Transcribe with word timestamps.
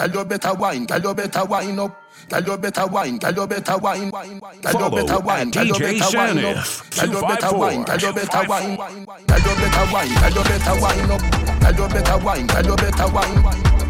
Girl, 0.00 0.08
you 0.08 0.24
better 0.24 0.54
wine, 0.54 0.86
girl, 0.86 0.98
you 0.98 1.14
better 1.14 1.44
wine 1.44 1.78
up. 1.78 2.02
Girl, 2.30 2.42
you 2.42 2.56
better 2.56 2.86
wine, 2.86 3.18
girl, 3.18 3.34
you 3.34 3.46
better 3.46 3.76
wine. 3.76 4.08
Girl, 4.10 4.24
you 4.24 4.90
better 4.90 5.20
wine, 5.20 5.50
girl, 5.50 5.66
you 5.66 5.78
better 5.78 6.16
wine 6.16 6.38
up. 6.40 6.56
Girl, 6.96 7.08
you 7.10 7.20
better 7.20 7.52
wine, 7.58 7.84
girl, 7.84 8.00
you 8.00 8.12
better 8.14 8.48
wine. 8.48 8.76
Girl, 8.76 9.40
you 9.44 9.52
better 9.60 9.84
wine, 9.92 10.08
girl, 10.16 10.32
you 10.32 10.42
better 10.48 10.74
wine 10.80 11.10
up. 11.10 11.20
Girl, 11.60 11.76
you 11.76 11.88
better 11.92 12.16
wine, 12.24 12.46
girl, 12.48 12.64
you 12.64 12.76
better 12.80 13.08
wine. 13.12 13.42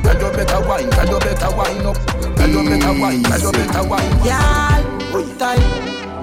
Girl, 0.02 0.18
you 0.18 0.30
better 0.34 0.60
wine, 0.66 0.90
girl, 0.90 1.06
you 1.06 1.18
better 1.20 1.50
wine 1.54 1.86
up. 1.86 1.96
Girl, 2.34 2.50
you 2.50 2.62
better 2.66 2.92
wine, 2.98 3.22
girl, 3.22 3.38
you 3.38 3.52
better 3.52 3.82
wine. 3.86 4.10
Girl, 4.26 4.82
hold 5.14 5.38
tight, 5.38 5.62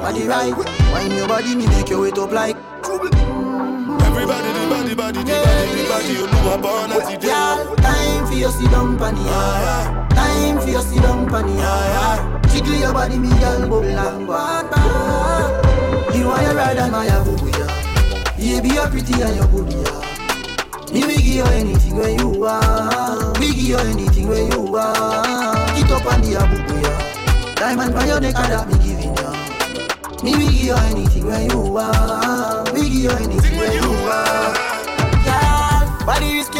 body 0.03 0.23
right. 0.27 0.51
Wine 0.91 1.11
your 1.15 1.27
body, 1.29 1.55
me 1.55 1.65
make 1.67 1.89
you 1.89 2.01
wait 2.01 2.17
up 2.17 2.31
like. 2.33 2.57
Everybody, 4.03 4.51
the 4.51 4.63
body, 4.67 4.95
body, 4.95 5.23
the 5.23 5.31
body, 5.31 5.71
the 5.71 5.83
body, 5.87 6.11
you 6.11 6.27
know 6.27 6.51
I'm 6.51 6.61
born 6.61 6.91
as 6.91 7.09
you 7.09 7.17
do. 7.17 7.76
For 8.37 8.43
you 8.43 8.51
sit 8.51 8.69
down 8.69 8.95
pon 8.99 9.15
the 9.15 9.21
ah, 9.33 9.61
yard. 9.65 10.09
Ah. 10.13 10.13
Time 10.13 10.61
for 10.61 10.69
you 10.69 10.81
sit 10.81 11.01
down 11.01 11.25
pon. 11.25 11.45
Ah, 11.57 12.39
Jiggle 12.53 12.75
your 12.75 12.93
body, 12.93 13.17
me 13.17 13.29
girl, 13.39 13.61
bubble 13.61 13.89
and 13.89 14.29
on. 14.29 16.13
You 16.13 16.27
want 16.27 16.43
your 16.43 16.53
ride 16.53 16.77
and 16.77 16.91
my 16.91 17.09
boo 17.25 17.49
ya. 17.49 17.65
Baby, 18.37 18.75
you're 18.77 18.87
pretty 18.93 19.13
and 19.25 19.41
you're 19.41 19.47
good 19.49 19.73
ya. 19.73 19.89
Me 20.93 21.01
we 21.07 21.17
give 21.17 21.41
you 21.41 21.43
anything 21.49 21.97
when 21.97 22.19
you 22.19 22.29
want. 22.29 23.39
We 23.39 23.57
give 23.57 23.73
you 23.73 23.77
anything 23.77 24.27
when 24.27 24.51
you 24.51 24.61
want. 24.61 25.73
Get 25.73 25.89
up 25.89 26.05
on 26.05 26.21
the 26.21 26.37
boo 26.37 26.77
ya. 26.77 26.93
Diamond 27.55 27.91
by 27.95 28.05
your 28.05 28.21
neck, 28.21 28.37
and 28.37 28.53
that 28.53 28.69
me 28.69 28.77
giving 28.85 29.17
ya. 29.17 29.33
Me 30.21 30.37
we 30.37 30.45
give 30.45 30.61
you 30.61 30.75
anything 30.93 31.25
when 31.25 31.49
you 31.49 31.57
want. 31.73 32.71
We 32.71 32.85
give 32.85 33.01
you 33.01 33.09
anything 33.17 33.57
when 33.57 33.73
you 33.81 33.89
want. 34.05 34.53
Girl, 35.25 36.05
body 36.05 36.37
risky 36.37 36.56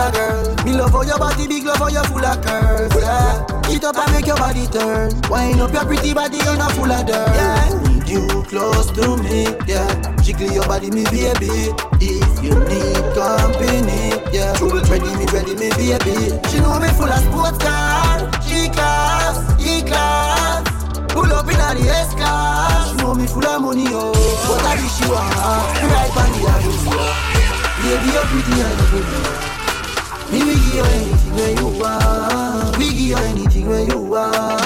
Nasha 0.00 0.12
girl. 0.12 0.64
Me 0.64 0.72
love 0.72 0.92
how 0.92 1.02
your 1.02 1.18
body 1.18 1.46
big, 1.46 1.64
love 1.64 1.76
how 1.76 1.88
you 1.88 2.02
full 2.04 2.24
of 2.24 2.40
curves. 2.42 2.96
Yeah, 2.96 3.70
eat 3.70 3.84
up 3.84 3.96
and 3.96 4.12
make 4.12 4.26
your 4.26 4.36
body 4.36 4.66
turn. 4.66 5.12
Wind 5.28 5.60
up 5.60 5.72
your 5.72 5.84
pretty 5.84 6.14
body, 6.14 6.38
you're 6.38 6.56
not 6.56 6.72
full 6.72 6.90
of 6.90 7.06
dirt. 7.06 7.28
Yeah, 7.36 7.82
need 7.88 8.08
you 8.08 8.42
close 8.48 8.90
to 8.92 9.16
me. 9.16 9.44
Yeah, 9.66 9.88
jiggle 10.22 10.50
your 10.52 10.66
body, 10.66 10.90
me 10.90 11.04
baby. 11.04 11.72
If 12.00 12.42
you 12.42 12.56
need 12.56 13.04
company, 13.14 14.16
yeah, 14.32 14.56
ready 14.88 15.12
me, 15.16 15.26
ready 15.32 15.54
me 15.56 15.68
baby. 15.76 16.16
She 16.48 16.60
know 16.60 16.78
me 16.80 16.88
full 16.96 17.10
of 17.10 17.20
sports 17.20 17.58
car, 17.58 18.30
G 18.46 18.68
class, 18.70 19.36
E 19.60 19.82
class. 19.82 20.64
Pull 21.12 21.32
up 21.32 21.44
in 21.44 21.58
the 21.58 21.88
S 21.88 22.14
class. 22.14 22.90
She 22.90 22.96
know 22.96 23.14
me 23.14 23.26
full 23.26 23.46
of 23.46 23.60
money, 23.60 23.84
oh. 23.88 24.12
What 24.48 24.64
I 24.64 24.74
wish 24.80 25.00
you 25.00 25.12
are, 25.12 25.60
right 25.92 26.16
on 26.16 26.30
the 26.32 26.48
avenue. 26.48 27.30
Baby, 27.80 28.12
you're 28.12 28.24
pretty 28.24 28.60
and 28.60 28.92
you're 28.92 29.02
good. 29.02 29.49
Me 30.30 30.38
give 30.38 30.74
you 30.74 30.84
anything 30.84 31.34
when 31.34 31.56
you 31.56 31.66
want. 31.80 32.78
We 32.78 32.90
give 32.90 33.00
you 33.00 33.16
anything 33.16 33.68
when 33.68 33.90
you 33.90 34.00
want. 34.00 34.60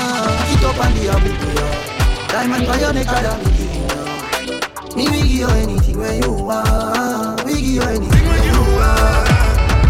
Get 0.50 0.64
up 0.64 0.78
on 0.78 0.92
the 0.94 1.08
avenue. 1.08 2.28
Diamond 2.28 2.66
by 2.66 2.78
your 2.80 2.92
neck, 2.92 3.06
be 3.06 3.50
giving. 3.56 4.96
Me 4.96 5.08
we 5.10 5.18
give 5.22 5.30
you 5.32 5.48
anything 5.48 5.98
when 5.98 6.22
you 6.22 6.32
want. 6.32 7.44
We 7.44 7.52
give 7.54 7.64
you 7.64 7.82
anything 7.82 8.26
when 8.28 8.44
you 8.44 8.60
want. 8.76 9.28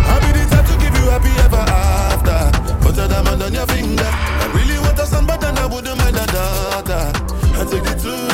I'll 0.06 0.20
be 0.20 0.30
the 0.38 0.46
type 0.50 0.66
to 0.66 0.74
give 0.78 0.94
you 0.94 1.10
happy 1.10 1.32
ever 1.42 1.56
after. 1.56 2.40
Put 2.80 2.98
a 2.98 3.08
diamond 3.08 3.42
on 3.42 3.52
your 3.52 3.66
finger. 3.66 4.04
I 4.04 4.52
really 4.54 4.78
want 4.78 4.98
a 4.98 5.06
son, 5.06 5.26
but 5.26 5.40
then 5.40 5.58
I 5.58 5.66
wouldn't 5.66 5.98
mind 5.98 6.16
a 6.16 6.26
daughter. 6.26 7.12
I 7.58 7.64
take 7.68 7.82
the 7.82 7.94
two 7.98 8.33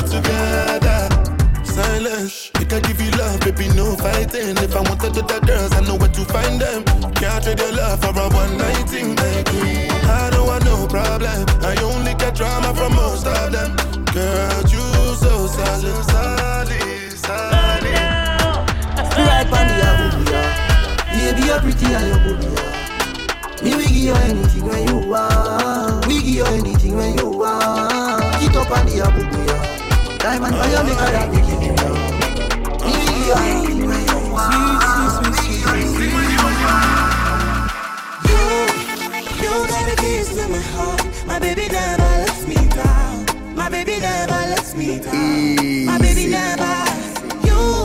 baby, 3.61 3.75
no 3.75 3.97
fighting. 3.97 4.57
If 4.57 4.75
I 4.75 4.81
wanted 4.81 5.15
to 5.15 5.23
the 5.23 5.41
girls, 5.47 5.73
I 5.73 5.81
know 5.81 5.97
where 5.97 6.09
to 6.09 6.25
find 6.25 6.61
them. 6.61 6.85
Can't 7.15 7.45
trade 7.45 7.59
your 7.59 7.73
love 7.73 8.01
for 8.01 8.11
a 8.11 8.29
one 8.29 8.57
night 8.57 8.89
thing, 8.89 9.15
baby. 9.15 9.89
I 10.09 10.31
don't 10.31 10.47
want 10.47 10.65
no 10.65 10.87
problem. 10.87 11.47
I 11.63 11.77
only 11.83 12.15
get 12.15 12.35
drama 12.35 12.75
from 12.75 12.95
most 12.95 13.27
of 13.27 13.53
them. 13.53 13.77
Girl, 14.13 14.63
you 14.73 14.85
so 15.17 15.47
solid, 15.47 16.05
solid, 16.05 17.13
solid. 17.13 17.85
Right 19.29 19.47
on 19.59 19.67
the 19.69 19.77
avenue. 19.91 20.41
Baby, 21.13 21.43
you're 21.47 21.61
pretty 21.61 21.87
and 21.95 22.07
you're 22.09 22.23
good. 22.25 22.61
Me 23.63 23.77
we 23.77 23.85
give 23.85 23.97
you 23.97 24.15
anything 24.15 24.65
when 24.65 24.89
you 24.89 25.09
want. 25.09 26.07
We 26.07 26.15
give 26.21 26.29
you 26.29 26.45
anything 26.45 26.97
when 26.97 27.19
you 27.19 27.29
want. 27.29 28.41
Get 28.41 28.57
up 28.57 28.71
on 28.71 28.87
the 28.87 29.03
avenue. 29.05 30.19
Diamond 30.19 30.55
that 30.55 31.33
give 31.33 31.49
you. 31.49 31.61
Me 31.61 31.71
we 31.71 31.77
give 31.77 32.15
you 32.15 32.20
baby 41.41 41.69
never 41.73 42.03
lets 42.23 42.47
me 42.47 42.55
down. 42.69 43.27
My 43.57 43.69
baby 43.69 43.99
never 43.99 44.41
lets 44.53 44.75
me 44.75 44.99
down. 44.99 45.87
My 45.87 45.99
baby 45.99 46.27
never. 46.29 46.75
You, 47.49 47.85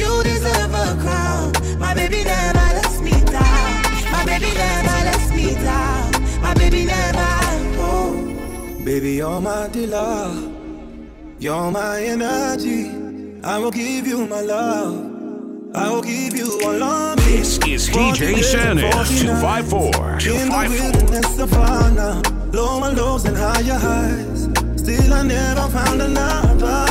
you 0.00 0.22
deserve 0.22 0.74
a 0.74 0.96
crown. 1.02 1.52
My 1.78 1.94
baby 1.94 2.24
never 2.24 2.66
lets 2.76 3.00
me 3.00 3.10
down. 3.10 3.82
My 4.12 4.24
baby 4.24 4.50
never 4.54 4.98
lets 5.08 5.30
me 5.32 5.54
down. 5.54 6.12
My 6.42 6.54
baby 6.54 6.84
never. 6.84 7.28
Baby, 8.84 9.12
you're 9.16 9.40
my 9.40 9.68
dealer. 9.68 10.32
You're 11.38 11.70
my 11.70 12.02
energy. 12.02 13.07
I 13.48 13.56
will 13.58 13.70
give 13.70 14.06
you 14.06 14.26
my 14.26 14.42
love. 14.42 14.94
I 15.74 15.88
will 15.88 16.02
give 16.02 16.36
you 16.36 16.60
all 16.64 16.82
of 16.82 17.16
me. 17.16 17.38
This 17.38 17.56
is 17.66 17.88
DJ 17.88 18.34
Sanif, 18.44 18.92
254. 19.22 20.18
In 20.18 20.50
254. 20.50 22.52
low 22.52 22.78
my 22.78 22.90
lows 22.90 23.24
and 23.24 23.34
higher 23.34 23.78
highs. 23.78 24.50
Still, 24.76 25.14
I 25.14 25.22
never 25.22 25.66
found 25.70 26.02
another. 26.02 26.87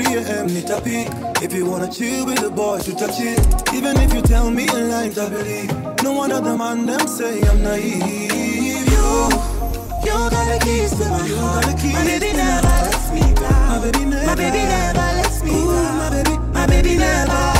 3am, 0.00 0.46
need 0.54 0.70
a 0.70 0.80
peek. 0.80 1.08
If 1.42 1.52
you 1.52 1.66
wanna 1.66 1.90
chill 1.90 2.24
with 2.24 2.38
the 2.38 2.50
boys, 2.50 2.88
you 2.88 2.94
touch 2.94 3.20
it. 3.20 3.38
Even 3.74 3.96
if 3.98 4.14
you 4.14 4.22
tell 4.22 4.50
me 4.50 4.64
in 4.64 4.88
lines, 4.88 5.18
I 5.18 5.28
believe. 5.28 5.70
No 6.02 6.12
one 6.12 6.32
other 6.32 6.56
man 6.56 6.86
them 6.86 7.06
say 7.06 7.42
I'm 7.42 7.62
naive. 7.62 8.00
You, 8.92 9.06
you 10.06 10.16
got 10.34 10.46
the 10.50 10.58
keys 10.64 10.90
to 10.98 11.08
my 11.08 11.26
you 11.26 11.36
heart. 11.36 11.64
Got 11.64 11.76
the 11.76 11.82
keys 11.82 11.92
my 11.92 12.04
baby 12.04 12.32
never 12.32 12.66
lets 12.66 13.10
me 13.12 13.34
down. 13.34 13.68
My 13.68 13.78
baby 13.80 14.62
never, 14.62 15.06
lets 15.18 15.42
me 15.42 15.50
down. 15.50 15.60
Ooh, 15.60 15.98
my 15.98 16.10
baby, 16.10 16.36
my 16.52 16.66
baby 16.66 16.96
never. 16.96 17.59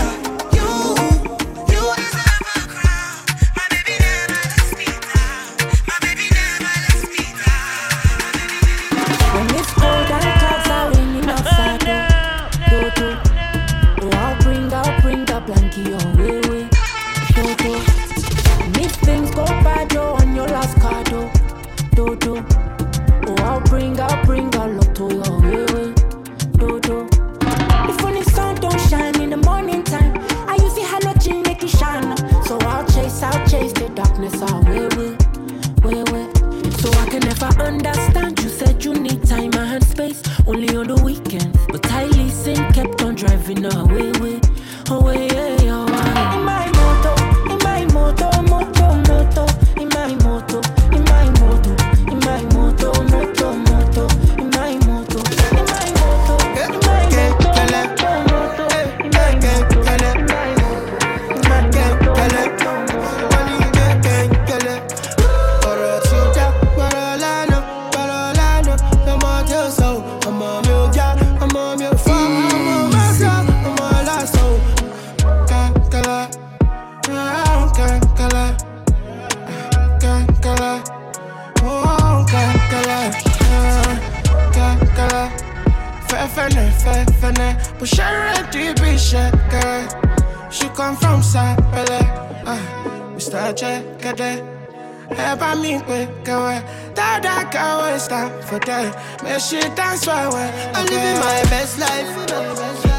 Ẹ 95.30 95.34
bá 95.41 95.54
mi 95.54 95.72
pé 95.88 96.06
kẹwẹ 96.27 96.60
dáadáa 96.97 97.42
kẹwẹ 97.53 97.98
stop 97.98 98.30
for 98.48 98.59
that 98.66 98.86
make 99.22 99.38
she 99.41 99.60
dance 99.77 100.06
well 100.06 100.30
well. 100.32 100.50
I'm 100.74 100.86
living 100.86 101.18
my 101.21 101.42
best 101.50 101.78
life. 101.78 102.09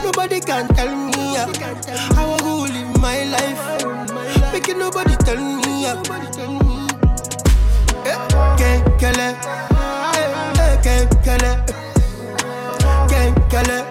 Nobody 0.04 0.39
can 0.39 0.68
tell 0.75 0.95
me 0.95 1.38
uh, 1.38 1.48
how 2.16 2.33
I 2.33 2.39
go 2.39 2.54
live 2.74 3.01
my 3.01 3.24
life. 3.36 3.62
Making 4.54 4.80
nobody 4.80 5.16
tell 5.25 5.38
me. 5.38 5.86
Uh, 5.86 5.95
Can't 8.57 8.84
kill 9.00 9.19
it. 9.27 9.36
Can't 10.84 11.10
kill 11.24 11.44
it. 11.51 11.60
Can't 13.10 13.50
kill 13.51 13.69
it. 13.77 13.91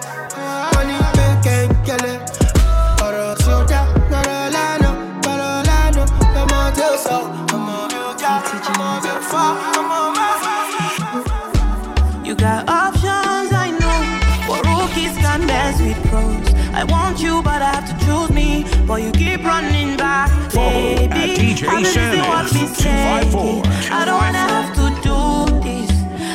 But 18.91 19.03
you 19.03 19.13
keep 19.13 19.45
running 19.45 19.97
back, 19.97 20.51
Follow 20.51 20.67
at 20.67 21.11
baby. 21.11 21.55
DJ 21.55 21.69
I'm 21.69 21.81
listening 21.81 22.19
what 22.23 22.53
me 22.53 22.67
Sanders, 22.67 23.31
254, 23.31 23.65
saying. 23.65 23.93
I 23.93 24.05
don't 24.05 24.19
wanna 24.19 24.39
have 24.51 24.75
to 24.81 24.87
do 25.07 25.17
this, 25.63 25.93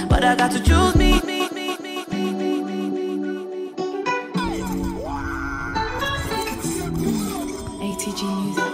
but 0.08 0.24
I 0.24 0.36
got 0.38 0.52
to 0.52 0.60
choose 0.64 0.96
me. 0.96 1.20
ATG 7.84 8.22
music. 8.40 8.74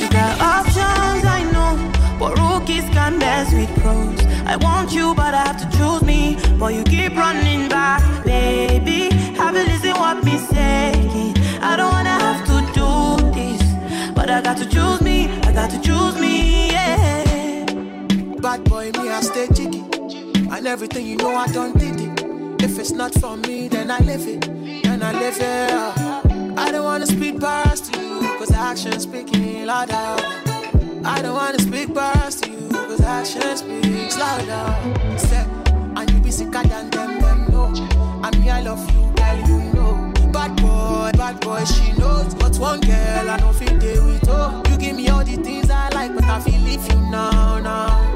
You 0.00 0.08
got 0.10 0.40
options, 0.40 1.24
I 1.24 1.48
know. 1.52 1.78
But 2.18 2.36
rookies 2.36 2.82
can 2.90 3.20
dance 3.20 3.52
with 3.52 3.72
pros. 3.80 4.26
I 4.44 4.56
want 4.56 4.92
you, 4.92 5.14
but 5.14 5.34
I 5.34 5.46
have 5.46 5.70
to 5.70 5.78
choose 5.78 6.02
me. 6.02 6.36
But 6.58 6.74
you 6.74 6.82
keep 6.82 7.14
running 7.14 7.68
back, 7.68 8.02
baby. 8.24 9.23
Listen 9.54 9.92
what 9.92 10.24
me 10.24 10.36
saying? 10.38 11.34
I 11.62 11.76
don't 11.76 11.92
wanna 11.92 12.10
have 12.10 12.44
to 12.46 12.56
do 12.74 13.30
this, 13.32 13.62
but 14.12 14.28
I 14.28 14.40
got 14.42 14.56
to 14.58 14.66
choose 14.66 15.00
me. 15.00 15.28
I 15.42 15.52
got 15.52 15.70
to 15.70 15.80
choose 15.80 16.18
me, 16.20 16.70
yeah. 16.72 17.64
Bad 18.40 18.64
boy, 18.64 18.90
me, 18.92 19.10
I 19.10 19.20
stay 19.20 19.46
jiggy. 19.54 19.84
And 20.50 20.66
everything 20.66 21.06
you 21.06 21.16
know, 21.16 21.34
I 21.34 21.46
done 21.46 21.72
did 21.72 22.00
it. 22.00 22.62
If 22.64 22.78
it's 22.78 22.90
not 22.90 23.14
for 23.14 23.36
me, 23.36 23.68
then 23.68 23.90
I 23.90 23.98
live 24.00 24.26
it. 24.26 24.40
Then 24.82 25.02
I 25.02 25.12
live 25.12 25.36
it. 25.38 26.58
I 26.58 26.70
don't 26.72 26.84
wanna 26.84 27.06
speak 27.06 27.38
past 27.40 27.94
you, 27.94 28.20
cause 28.38 28.50
action 28.50 28.98
speaking 28.98 29.66
louder. 29.66 30.16
I 31.04 31.20
don't 31.22 31.34
wanna 31.34 31.60
speak 31.60 31.94
past 31.94 32.46
you, 32.46 32.68
cause 32.70 33.00
action 33.00 33.56
speaks 33.56 34.18
louder. 34.18 35.18
Say, 35.18 35.46
and 35.96 36.10
you 36.10 36.18
be 36.20 36.30
sicker 36.32 36.62
than 36.62 36.90
them, 36.90 37.20
them 37.20 37.50
know. 37.50 37.66
And 38.24 38.40
me, 38.40 38.50
I 38.50 38.60
love 38.62 38.84
you, 38.94 39.13
you 39.48 39.72
know. 39.72 40.12
Bad 40.32 40.56
boy, 40.56 41.10
bad 41.16 41.40
boy, 41.40 41.64
she 41.64 41.92
knows. 41.92 42.34
But 42.34 42.56
one 42.58 42.80
girl, 42.80 43.30
I 43.30 43.36
don't 43.38 43.54
feel 43.54 43.78
day 43.78 43.98
with 44.00 44.28
oh. 44.28 44.62
You 44.70 44.76
give 44.76 44.96
me 44.96 45.08
all 45.08 45.24
the 45.24 45.36
things 45.36 45.70
I 45.70 45.88
like, 45.90 46.14
but 46.14 46.24
I 46.24 46.40
feel 46.40 46.60
leave 46.60 46.86
you 46.90 47.00
now, 47.10 47.58
now. 47.58 48.14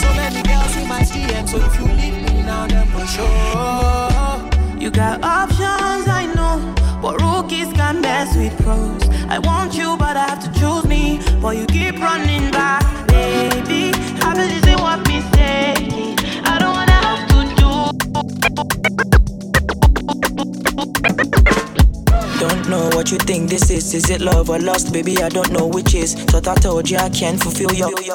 So 0.00 0.08
many 0.14 0.42
girls 0.42 0.76
in 0.76 0.88
my 0.88 1.02
DM, 1.02 1.48
so 1.48 1.58
if 1.58 1.78
you 1.78 1.86
leave 1.86 2.18
me 2.24 2.42
now, 2.42 2.66
then 2.66 2.86
for 2.88 3.06
sure. 3.06 4.80
You 4.80 4.90
got 4.90 5.22
options, 5.22 6.08
I 6.08 6.30
know. 6.34 6.74
But 7.00 7.20
rookies 7.20 7.72
can 7.72 8.00
mess 8.00 8.36
with 8.36 8.56
pros. 8.62 9.02
I 9.28 9.38
want 9.38 9.74
you, 9.74 9.96
but 9.96 10.16
I 10.16 10.26
have 10.30 10.40
to 10.44 10.60
choose 10.60 10.84
me. 10.84 11.20
But 11.40 11.56
you 11.56 11.66
keep 11.66 11.98
running 12.00 12.50
back, 12.50 12.84
baby. 13.08 13.90
I 14.22 14.34
Don't 22.40 22.68
know 22.68 22.90
what 22.94 23.10
you 23.12 23.18
think 23.18 23.48
this 23.50 23.70
is. 23.70 23.94
Is 23.94 24.10
it 24.10 24.20
love 24.20 24.50
or 24.50 24.58
lust, 24.58 24.92
baby? 24.92 25.22
I 25.22 25.28
don't 25.28 25.52
know 25.52 25.66
which 25.66 25.94
is. 25.94 26.14
Thought 26.14 26.48
I 26.48 26.54
told 26.56 26.90
you 26.90 26.96
I 26.96 27.08
can't 27.10 27.40
fulfill 27.40 27.72
your. 27.72 27.90
Take 27.90 28.06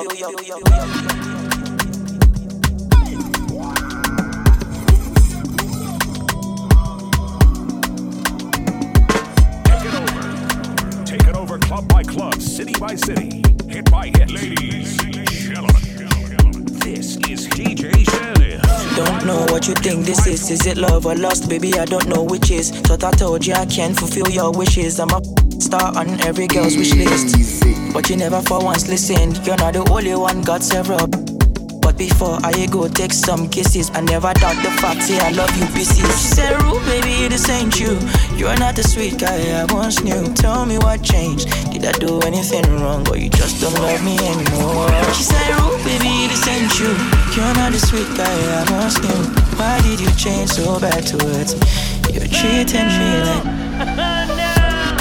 it 9.86 9.96
over. 9.96 11.06
Take 11.06 11.28
it 11.28 11.36
over 11.36 11.58
club 11.60 11.88
by 11.88 12.04
club, 12.04 12.42
city 12.42 12.74
by 12.80 12.96
city, 12.96 13.44
hit 13.70 13.90
by 13.90 14.08
hit. 14.08 14.30
Ladies 14.32 14.98
gentlemen, 16.28 16.66
this 16.80 17.16
is 17.30 17.48
DJ 17.48 17.92
Sanif. 18.04 18.57
Don't 18.96 19.26
know 19.26 19.46
what 19.50 19.68
you 19.68 19.74
think 19.76 20.06
this 20.06 20.28
is. 20.28 20.50
Is 20.50 20.66
it 20.66 20.78
love 20.78 21.06
or 21.06 21.16
lust, 21.16 21.50
baby? 21.50 21.74
I 21.80 21.86
don't 21.86 22.08
know 22.08 22.24
which 22.24 22.52
is. 22.52 22.72
Thought 22.72 23.04
I 23.04 23.12
told 23.12 23.46
you 23.46 23.54
I 23.54 23.66
can't 23.66 23.98
fulfill 23.98 24.30
your 24.30 24.52
wishes. 24.52 25.00
I'm 25.00 25.10
a 25.10 25.22
star 25.62 25.98
on 25.98 26.20
every 26.22 26.48
girl's 26.48 26.76
wish 26.78 26.94
list. 26.94 27.64
But 27.94 28.10
you 28.10 28.18
never 28.18 28.42
for 28.42 28.64
once 28.64 28.88
listened. 28.88 29.46
You're 29.46 29.58
not 29.58 29.74
the 29.74 29.88
only 29.92 30.16
one, 30.16 30.42
got 30.44 30.64
several. 30.64 31.27
But 31.88 31.98
before 31.98 32.38
I 32.44 32.66
go 32.66 32.90
take 32.90 33.14
some 33.14 33.48
kisses, 33.48 33.90
I 33.94 34.02
never 34.02 34.34
doubt 34.34 34.62
the 34.62 34.72
fact, 34.84 35.04
say 35.04 35.20
I 35.20 35.32
love 35.32 35.56
you 35.56 35.66
pieces. 35.68 36.04
She 36.20 36.28
said, 36.36 36.62
Rue, 36.62 36.84
baby, 36.84 37.30
this 37.30 37.48
ain't 37.48 37.80
you. 37.80 37.98
You're 38.36 38.58
not 38.60 38.76
the 38.76 38.84
sweet 38.84 39.18
guy 39.18 39.40
I 39.56 39.64
once 39.72 40.04
knew. 40.04 40.28
Tell 40.34 40.66
me 40.66 40.78
what 40.80 41.02
changed. 41.02 41.48
Did 41.72 41.86
I 41.86 41.94
do 41.94 42.20
anything 42.28 42.68
wrong, 42.84 43.08
or 43.08 43.16
you 43.16 43.30
just 43.30 43.62
don't 43.62 43.74
love 43.76 44.04
me 44.04 44.20
anymore? 44.20 44.92
She 45.16 45.24
said, 45.24 45.48
Rue, 45.56 45.80
baby, 45.88 46.28
this 46.28 46.46
ain't 46.52 46.76
you. 46.76 46.92
You're 47.32 47.56
not 47.56 47.72
the 47.72 47.80
sweet 47.80 48.12
guy 48.20 48.36
I 48.36 48.68
once 48.68 49.00
knew. 49.00 49.24
Why 49.56 49.80
did 49.80 50.02
you 50.02 50.12
change 50.20 50.50
so 50.60 50.82
bad 50.82 51.08
towards 51.08 51.56
me? 51.56 51.64
You're 52.12 52.28
treating 52.28 52.92
me 53.00 53.12
like. 53.24 54.28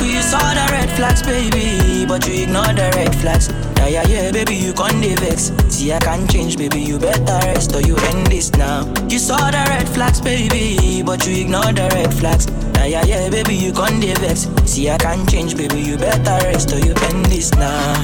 You 0.06 0.22
saw 0.22 0.38
the 0.38 0.66
red 0.70 0.88
flags, 0.90 1.20
baby, 1.22 2.06
but 2.06 2.26
you 2.28 2.44
ignore 2.44 2.72
the 2.72 2.92
red 2.94 3.12
flags. 3.16 3.50
Yeah, 3.76 3.88
yeah, 3.88 4.06
yeah, 4.08 4.32
baby, 4.32 4.54
you 4.54 4.72
can't 4.72 5.04
vex. 5.20 5.52
See, 5.68 5.92
I 5.92 5.98
can't 5.98 6.28
change, 6.30 6.56
baby, 6.56 6.80
you 6.80 6.98
better 6.98 7.38
rest 7.46 7.74
or 7.74 7.80
you 7.80 7.96
end 7.96 8.26
this 8.26 8.50
now. 8.52 8.86
You 9.08 9.18
saw 9.18 9.50
the 9.50 9.64
red 9.68 9.88
flags, 9.88 10.20
baby, 10.20 11.02
but 11.02 11.26
you 11.26 11.42
ignore 11.42 11.72
the 11.72 11.88
red 11.94 12.12
flags. 12.12 12.46
Yeah, 12.74 12.86
yeah, 12.86 13.04
yeah, 13.04 13.30
baby, 13.30 13.54
you 13.54 13.72
can't 13.72 14.02
vex. 14.18 14.48
See, 14.64 14.90
I 14.90 14.98
can't 14.98 15.28
change, 15.28 15.56
baby, 15.56 15.80
you 15.80 15.96
better 15.96 16.44
rest 16.46 16.72
or 16.72 16.78
you 16.78 16.94
end 17.10 17.26
this 17.26 17.52
now. 17.52 17.94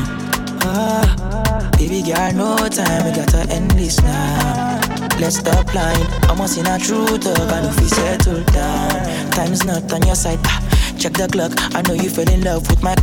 Ah, 0.65 1.71
baby, 1.77 2.03
girl, 2.03 2.33
no 2.33 2.69
time, 2.69 3.05
we 3.05 3.17
gotta 3.17 3.51
end 3.53 3.71
this 3.73 4.01
now. 4.03 4.81
Let's 5.19 5.39
stop 5.39 5.73
lying. 5.75 6.07
I'm 6.31 6.41
a 6.41 6.79
true 6.79 7.19
talk, 7.19 7.39
and 7.39 7.67
if 7.67 7.81
we 7.81 7.89
settle 7.89 8.43
down, 8.45 9.31
time's 9.33 9.65
not 9.65 9.93
on 9.93 10.03
your 10.07 10.17
side. 10.17 10.39
Ah, 10.45 10.61
check 10.99 11.15
the 11.15 11.29
clock, 11.29 11.53
I 11.75 11.83
know 11.83 11.95
you 11.95 12.11
fell 12.11 12.29
in 12.29 12.43
love 12.43 12.69
with 12.69 12.83
my. 12.83 12.95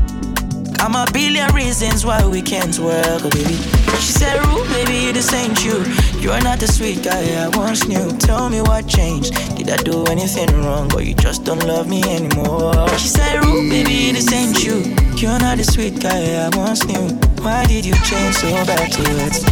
I'm 0.82 0.96
a 0.96 1.06
billion 1.12 1.54
reasons 1.54 2.06
why 2.06 2.26
we 2.26 2.42
can't 2.42 2.80
work, 2.80 3.06
oh 3.06 3.30
baby. 3.30 3.56
She 4.00 4.14
said, 4.14 4.40
Rue, 4.46 4.64
baby, 4.70 5.12
this 5.12 5.34
ain't 5.34 5.64
you. 5.64 5.84
You're 6.20 6.40
not 6.42 6.60
the 6.60 6.68
sweet 6.68 7.04
guy 7.04 7.36
I 7.44 7.50
once 7.50 7.86
knew. 7.86 8.10
Tell 8.18 8.50
me 8.50 8.62
what 8.62 8.88
changed. 8.88 9.34
Did 9.58 9.70
I 9.70 9.78
do 9.78 10.06
anything 10.06 10.50
wrong, 10.64 10.92
or 10.96 11.02
you 11.02 11.14
just 11.16 11.44
don't 11.44 11.64
love 11.66 11.90
me 11.90 12.02
anymore? 12.04 12.88
She 12.98 13.10
said, 13.10 13.44
Rue, 13.44 13.70
baby, 13.70 14.14
this 14.14 14.32
ain't 14.32 14.64
you. 14.64 14.96
You're 15.18 15.40
not 15.40 15.58
the 15.58 15.66
sweet 15.66 16.00
guy 16.00 16.48
I 16.48 16.50
once 16.56 16.86
knew. 16.86 17.10
Why 17.44 17.66
did 17.66 17.86
you 17.86 17.96
change 18.08 18.36
so 18.36 18.50
bad 18.66 18.90
towards? 18.92 19.44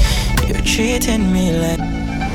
You're 0.47 0.63
treating 0.63 1.31
me 1.33 1.51
like. 1.59 1.77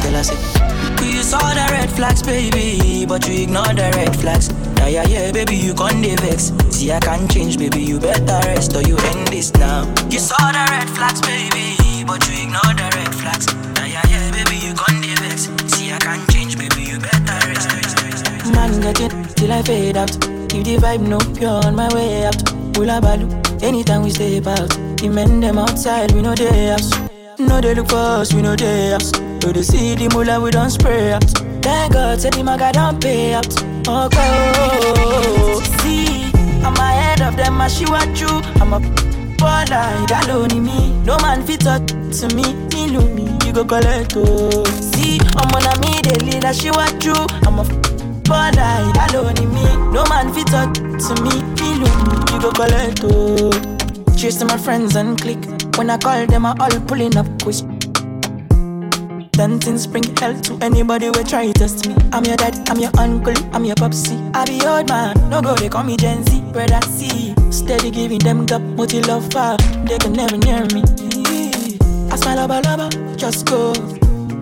Till 0.03 0.17
I 0.17 0.23
said, 0.23 1.03
you 1.03 1.23
saw 1.23 1.39
the 1.39 1.67
red 1.73 1.91
flags, 1.91 2.23
baby, 2.23 3.07
but 3.07 3.27
you 3.27 3.45
ignored 3.45 3.77
the 3.77 3.91
red 3.97 4.15
flags. 4.17 4.49
Yeah, 4.83 5.07
yeah, 5.07 5.27
yeah, 5.27 5.33
baby, 5.33 5.55
you 5.55 5.75
can't 5.75 6.21
vex. 6.21 6.51
See, 6.75 6.91
I 6.91 6.99
can't 6.99 7.31
change, 7.31 7.57
baby, 7.57 7.81
you 7.81 8.01
better 8.01 8.41
rest 8.49 8.75
or 8.75 8.83
you 8.83 8.97
end 8.99 9.29
this 9.29 9.55
now. 9.55 9.87
You 10.11 10.19
saw 10.19 10.51
the 10.51 10.67
red 10.73 10.91
flags, 10.91 11.21
baby, 11.21 12.03
but 12.05 12.27
you 12.27 12.43
ignore 12.43 12.75
the 12.75 12.91
red 12.97 13.15
flags. 13.15 13.47
Yeah, 13.79 13.87
yeah, 13.87 14.03
yeah, 14.11 14.31
baby, 14.33 14.57
you 14.57 14.75
can't 14.75 15.21
vex. 15.21 15.49
See, 15.73 15.93
I 15.93 15.99
can't 15.99 16.29
change, 16.33 16.59
baby, 16.59 16.83
you 16.83 16.99
better 16.99 17.47
rest. 17.47 17.71
Man, 18.53 18.81
get 18.81 19.15
it 19.15 19.37
till 19.37 19.53
I 19.53 19.63
fade 19.63 19.97
out. 19.97 20.11
Keep 20.51 20.65
the 20.65 20.77
vibe 20.83 21.07
no 21.07 21.19
pure 21.39 21.65
on 21.65 21.77
my 21.77 21.87
way 21.95 22.27
out. 22.27 22.43
Hula 22.77 23.01
balu, 23.01 23.31
anytime 23.63 24.03
we 24.03 24.11
step 24.11 24.49
out. 24.49 24.69
The 24.99 25.09
men 25.09 25.39
them 25.39 25.59
outside, 25.59 26.11
we 26.11 26.23
know 26.23 26.35
they 26.35 26.67
house. 26.67 26.91
No, 27.39 27.61
they 27.61 27.77
look 27.77 27.89
for 27.89 27.97
us, 28.19 28.35
we 28.35 28.43
know 28.43 28.57
they 28.57 28.91
house. 28.91 29.13
No, 29.13 29.53
they 29.53 29.63
see 29.63 29.95
the 29.95 30.09
mula, 30.13 30.41
we 30.41 30.51
don't 30.51 30.71
spray 30.71 31.13
out. 31.13 31.23
Thank 31.63 31.93
God, 31.93 32.21
say 32.21 32.31
the 32.31 32.43
maga 32.43 32.73
don't 32.73 33.01
pay 33.01 33.35
out. 33.35 33.72
Oh, 33.89 34.09
see, 35.81 36.31
I'm 36.63 36.75
ahead 36.77 37.21
of 37.21 37.37
them, 37.37 37.61
you. 38.21 38.29
I'm 38.61 38.73
a 38.73 38.81
baller, 39.39 40.07
that 40.09 40.29
only 40.31 40.61
me. 40.61 40.93
No 41.05 41.19
man 41.19 41.43
fit 41.45 41.67
up 41.67 41.87
to 41.87 42.29
me, 42.35 42.45
lo 42.89 43.01
me. 43.15 43.29
You 43.47 43.53
go 43.53 43.65
collect 43.65 44.15
oh. 44.17 44.65
See, 44.65 45.19
I'm 45.37 45.51
on 45.53 45.67
a 45.67 45.81
me, 45.81 46.01
they 46.03 46.19
lead 46.25 46.55
she 46.55 46.71
want 46.71 47.05
you. 47.05 47.15
I'm 47.47 47.59
a 47.59 47.65
baller, 48.25 48.93
that 48.95 49.15
only 49.15 49.47
me. 49.47 49.65
No 49.93 50.05
man 50.07 50.33
fit 50.33 50.47
talk 50.47 50.73
to 50.75 51.23
me, 51.23 51.31
feel 51.57 51.79
me, 51.79 51.91
you 52.33 52.41
go 52.41 52.51
collect 52.53 53.01
oh. 53.05 53.51
oh. 53.53 54.17
Chasing 54.17 54.47
my 54.47 54.57
friends 54.57 54.95
and 54.97 55.21
click. 55.21 55.39
When 55.77 55.91
I 55.91 55.99
call 55.99 56.27
them, 56.27 56.47
I 56.47 56.55
all 56.61 56.81
pulling 56.87 57.17
up 57.17 57.27
quick. 57.43 57.57
Then 59.35 59.59
things 59.59 59.87
bring 59.87 60.05
hell 60.19 60.39
to 60.43 60.59
anybody 60.61 61.07
who 61.07 61.25
try 61.25 61.47
to 61.47 61.53
test 61.55 61.89
me. 61.89 61.97
I'm 62.13 62.23
your 62.25 62.37
dad, 62.37 62.69
I'm 62.69 62.79
your 62.79 62.91
uncle, 62.99 63.35
I'm 63.55 63.65
your 63.65 63.75
popsy. 63.77 64.15
I 64.35 64.45
be 64.45 64.61
old 64.67 64.89
man, 64.91 65.17
no 65.31 65.41
go, 65.41 65.55
they 65.55 65.71
call 65.71 65.85
me 65.85 65.97
Gen 65.97 66.23
Z. 66.27 66.43
Brother 66.53 66.81
C, 66.87 67.35
steady 67.51 67.91
giving 67.91 68.19
them 68.19 68.45
gap, 68.45 68.61
multi 68.61 69.01
love 69.03 69.33
far. 69.33 69.57
They 69.87 69.97
can 69.99 70.13
never 70.13 70.37
near 70.37 70.67
me. 70.75 70.83
I 72.13 72.17
smile 72.17 72.47
lover, 72.47 72.61
lover, 72.63 73.17
just 73.17 73.47
go. 73.47 73.73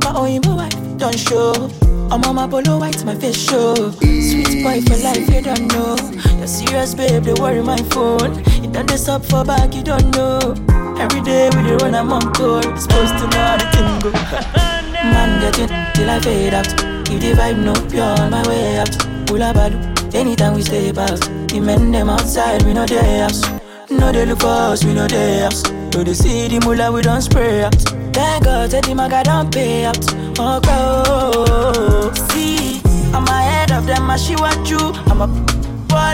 My 0.03 0.13
own 0.13 0.41
wife, 0.57 0.75
don't 0.99 1.17
show. 1.19 1.71
I'm 2.11 2.25
on 2.25 2.35
my 2.35 2.49
polo 2.49 2.79
white, 2.81 3.05
my 3.05 3.15
face 3.15 3.37
show. 3.39 3.93
Sweet 3.93 4.65
boy 4.65 4.81
for 4.83 4.97
life, 5.05 5.31
you 5.31 5.41
don't 5.41 5.69
know. 5.69 5.97
You're 6.37 6.49
serious, 6.49 6.97
babe, 6.97 7.23
they 7.23 7.35
worry 7.35 7.63
my 7.63 7.77
phone. 7.95 8.45
You 8.61 8.69
done 8.73 8.87
this 8.87 9.09
up 9.09 9.25
for 9.25 9.45
back, 9.45 9.73
you 9.73 9.85
don't 9.85 10.11
know. 10.17 10.39
Every 10.99 11.21
day 11.23 11.49
we 11.55 11.63
dey 11.63 11.77
run, 11.77 11.95
I'm 11.95 12.13
on 12.13 12.35
call. 12.35 12.61
Supposed 12.77 13.15
to 13.19 13.27
know 13.29 13.39
how 13.39 13.57
the 13.57 13.71
thing 13.71 14.13
go. 14.13 14.77
Man, 15.05 15.41
get 15.41 15.59
it 15.59 15.95
till 15.95 16.11
I 16.11 16.21
fade 16.21 16.55
out. 16.55 16.67
If 17.11 17.21
the 17.21 17.33
vibe 17.33 17.59
no 17.59 17.73
pure, 17.89 18.05
on 18.05 18.31
my 18.31 18.47
way 18.47 18.79
out. 18.79 18.91
Pull 19.27 19.43
up, 19.43 19.57
anytime 20.15 20.55
we 20.55 20.63
stay 20.63 20.93
past. 20.93 21.23
The 21.49 21.61
men 21.61 21.91
them 21.91 22.11
outside, 22.11 22.63
we 22.65 22.73
know 22.75 22.87
their 22.87 23.23
house. 23.23 23.43
No, 23.91 24.13
they 24.13 24.27
look 24.27 24.41
for 24.41 24.47
us, 24.47 24.85
we 24.85 24.95
know 24.95 25.07
their 25.07 25.45
house. 25.45 25.65
No, 25.95 26.05
they 26.05 26.15
see 26.15 26.49
the 26.49 26.61
mullah, 26.65 26.93
we 26.93 27.03
don't 27.03 27.23
spray 27.23 27.65
out. 27.65 27.75
Thank 28.13 28.45
God, 28.45 28.71
that 28.71 28.85
the 28.85 28.95
maga 28.95 29.23
don't 29.25 29.53
pay 29.53 29.85
out. 29.87 29.99
Oh, 30.39 30.61
go. 30.61 32.13
See, 32.29 32.81
I'm 33.15 33.27
ahead 33.27 33.73
of 33.73 33.87
them, 33.87 34.11
I 34.11 34.17
she 34.17 34.37
want 34.37 34.69
you. 34.71 34.79
I'm 35.11 35.23
a 35.23 35.60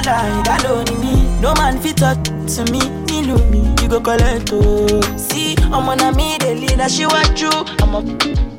baller, 0.03 0.45
that 0.45 0.65
only 0.67 0.95
me. 0.97 1.41
No 1.41 1.55
man 1.55 1.81
fit 1.81 1.97
talk 1.99 2.23
to 2.25 2.73
me, 2.73 2.81
me 3.07 3.27
know 3.27 3.39
me, 3.51 3.61
you 3.83 3.89
go 3.89 4.01
collect 4.01 4.51
oh. 4.53 5.01
See, 5.17 5.57
I'm 5.59 5.89
on 5.89 6.01
a 6.01 6.13
me, 6.13 6.37
the 6.39 6.55
leader, 6.55 6.89
she 6.89 7.07
want 7.07 7.41
you. 7.41 7.51
I'm 7.81 7.95
a 7.95 8.03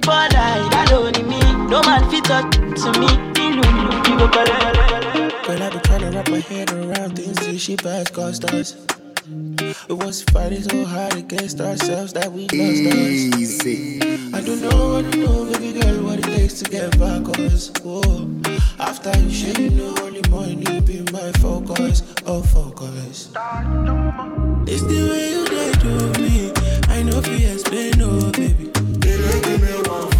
baller, 0.01 0.69
that 0.71 0.91
only 0.93 1.23
me. 1.23 1.39
No 1.67 1.81
man 1.83 2.09
fit 2.09 2.23
talk 2.25 2.51
to 2.51 2.99
me, 2.99 3.07
me 3.35 3.55
know 3.55 3.71
me, 3.71 4.09
you 4.09 4.17
go 4.17 4.27
collect. 4.27 5.45
Girl, 5.47 5.63
I 5.63 5.69
be 5.69 5.79
trying 5.79 5.99
to 5.99 6.17
wrap 6.17 6.29
my 6.29 6.39
head 6.39 6.71
around 6.71 7.15
things 7.15 7.37
till 7.37 7.57
she 7.57 7.75
pass 7.77 8.09
cost 8.09 8.45
us. 8.45 8.75
It 9.89 9.93
was 9.93 10.21
fighting 10.21 10.63
so 10.63 10.83
hard 10.83 11.15
against 11.15 11.61
ourselves 11.61 12.11
that 12.11 12.29
we 12.29 12.41
lost 12.41 12.93
us. 12.93 13.39
Easy. 13.39 14.01
I 14.33 14.41
don't 14.41 14.61
know, 14.61 14.97
I 14.97 15.01
don't 15.01 15.15
know, 15.15 15.45
baby 15.45 15.79
girl, 15.79 16.03
what 16.03 16.19
it 16.19 16.25
takes 16.25 16.59
to 16.61 16.69
get 16.69 16.99
back 16.99 17.23
us. 17.39 17.71
Whoa. 17.81 18.29
After 18.79 19.17
you 19.17 19.31
share, 19.31 19.61
you 19.61 19.69
know, 19.69 19.95
only 20.01 20.21
money 20.29 20.81
be 20.81 21.05
my 21.13 21.31
focus, 21.39 22.03
oh 22.25 22.41
focus. 22.43 23.29
It's 24.67 24.83
the 24.83 25.07
way 25.09 25.31
you 25.31 25.45
did 25.47 25.79
to 25.79 26.21
me. 26.21 26.51
I 26.93 27.03
know 27.03 27.19
if 27.19 27.27
you 27.39 27.47
explain, 27.47 27.93
oh 28.01 28.29
baby. 28.33 28.65
They 28.99 29.17
don't 29.17 29.43
give 29.45 29.61
me 29.61 29.89
one 29.89 30.16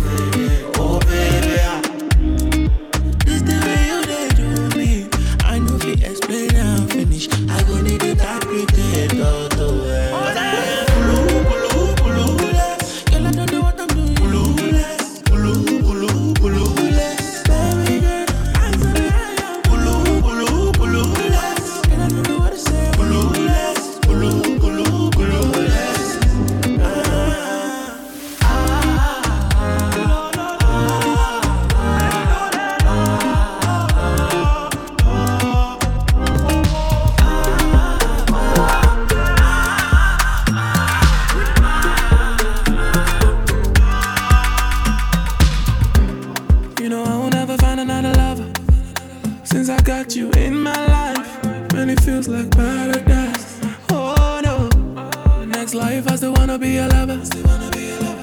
got 50.03 50.15
you 50.15 50.29
in 50.33 50.55
my 50.61 50.85
life. 50.85 51.43
Man, 51.73 51.89
it 51.89 51.99
feels 52.01 52.27
like 52.27 52.51
paradise. 52.51 53.59
Oh 53.89 54.39
no. 54.43 55.45
Next 55.45 55.73
life 55.73 56.07
I 56.07 56.15
still 56.17 56.33
wanna 56.33 56.59
be 56.59 56.77
a 56.77 56.87
lover. 56.87 57.19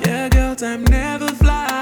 Yeah, 0.06 0.28
girl, 0.28 0.54
time 0.54 0.84
never 0.84 1.28
flies 1.30 1.73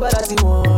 but 0.00 0.16
I 0.16 0.22
see 0.22 0.36
want 0.42 0.69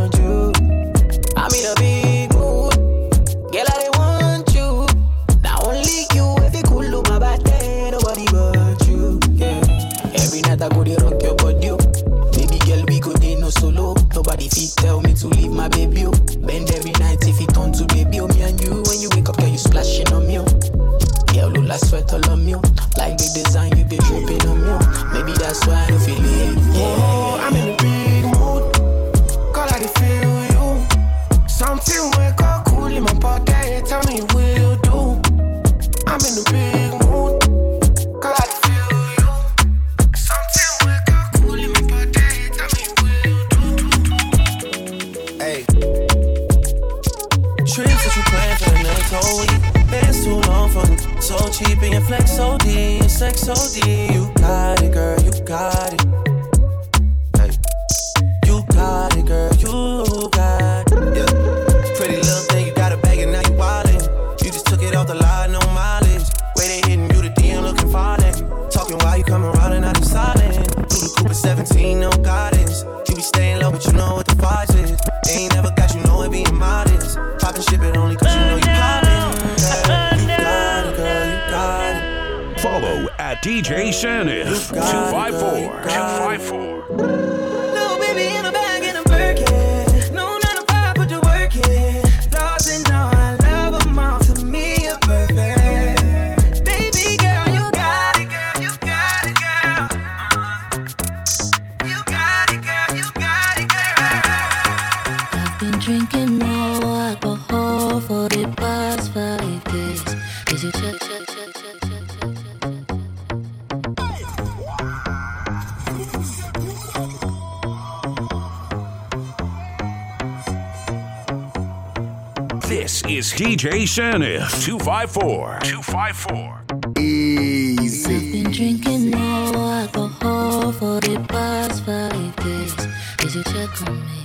DJ 123.43 123.83
Sanif 123.89 124.63
254 124.63 125.59
254. 125.65 126.63
Easy. 126.97 128.15
I've 128.15 128.33
been 128.33 128.53
drinking 128.53 129.11
no 129.11 129.53
alcohol 129.57 130.71
for 130.71 131.01
the 131.01 131.19
past 131.29 131.85
five 131.85 132.37
days. 132.37 132.77
Did 133.19 133.35
you 133.35 133.43
check 133.43 133.83
on 133.83 133.99
me? 134.07 134.25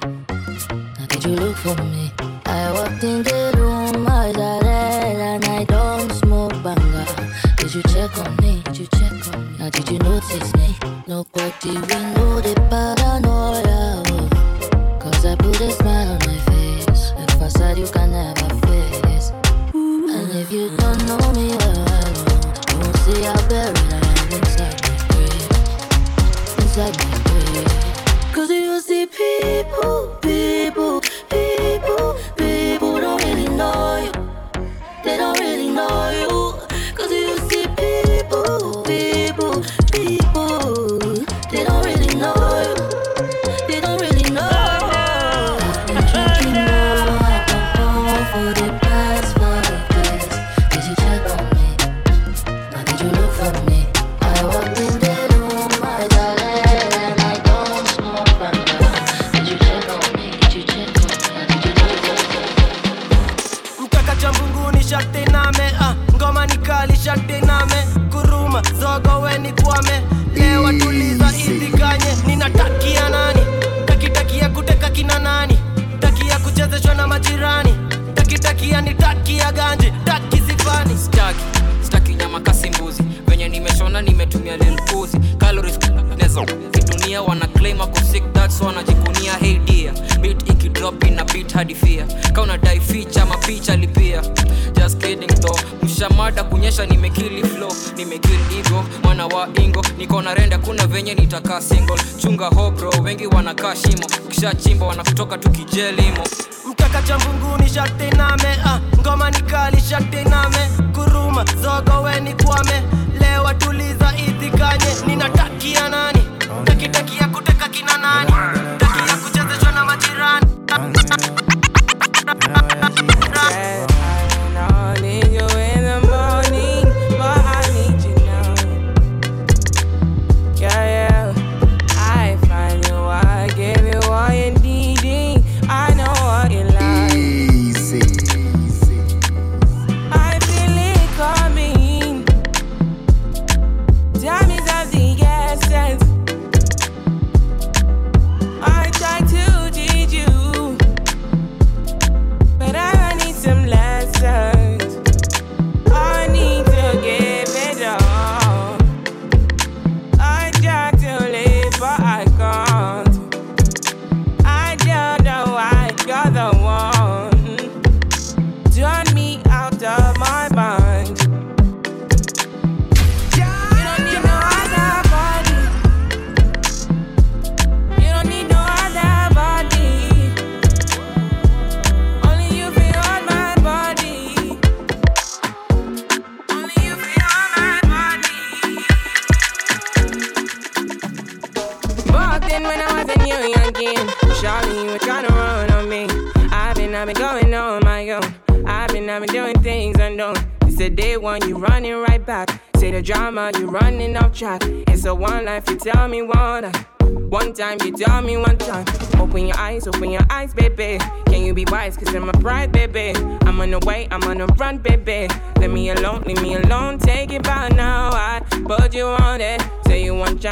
Now 0.99 1.05
did 1.07 1.25
you 1.25 1.31
look 1.31 1.57
for 1.57 1.75
me? 1.81 2.06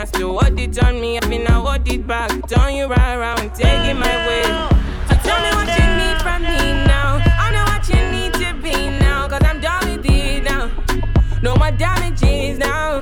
Chance 0.05 0.19
to 0.19 0.31
what 0.31 0.59
it 0.59 0.83
on 0.83 0.99
me. 1.01 1.17
I 1.17 1.21
feel 1.21 1.47
I 1.47 1.51
hold 1.51 1.87
it 1.87 2.07
back. 2.07 2.29
Turn 2.47 2.75
you 2.75 2.85
right 2.85 3.15
around, 3.15 3.39
it 3.39 3.93
my 3.95 4.27
way. 4.27 4.43
So 5.07 5.15
tell 5.23 5.41
me 5.41 5.49
what 5.55 5.67
you 5.77 5.87
need 5.99 6.21
from 6.21 6.41
me 6.41 6.85
now. 6.85 7.21
I 7.39 7.51
know 7.51 7.63
what 7.63 7.87
you 7.89 8.01
need 8.11 8.33
to 8.33 8.53
be 8.61 8.89
now. 8.99 9.27
Cause 9.27 9.41
I'm 9.43 9.59
done 9.59 9.89
with 9.89 10.05
it 10.05 10.43
now. 10.43 10.71
No 11.41 11.55
more 11.55 11.71
damages 11.71 12.57
now. 12.57 13.01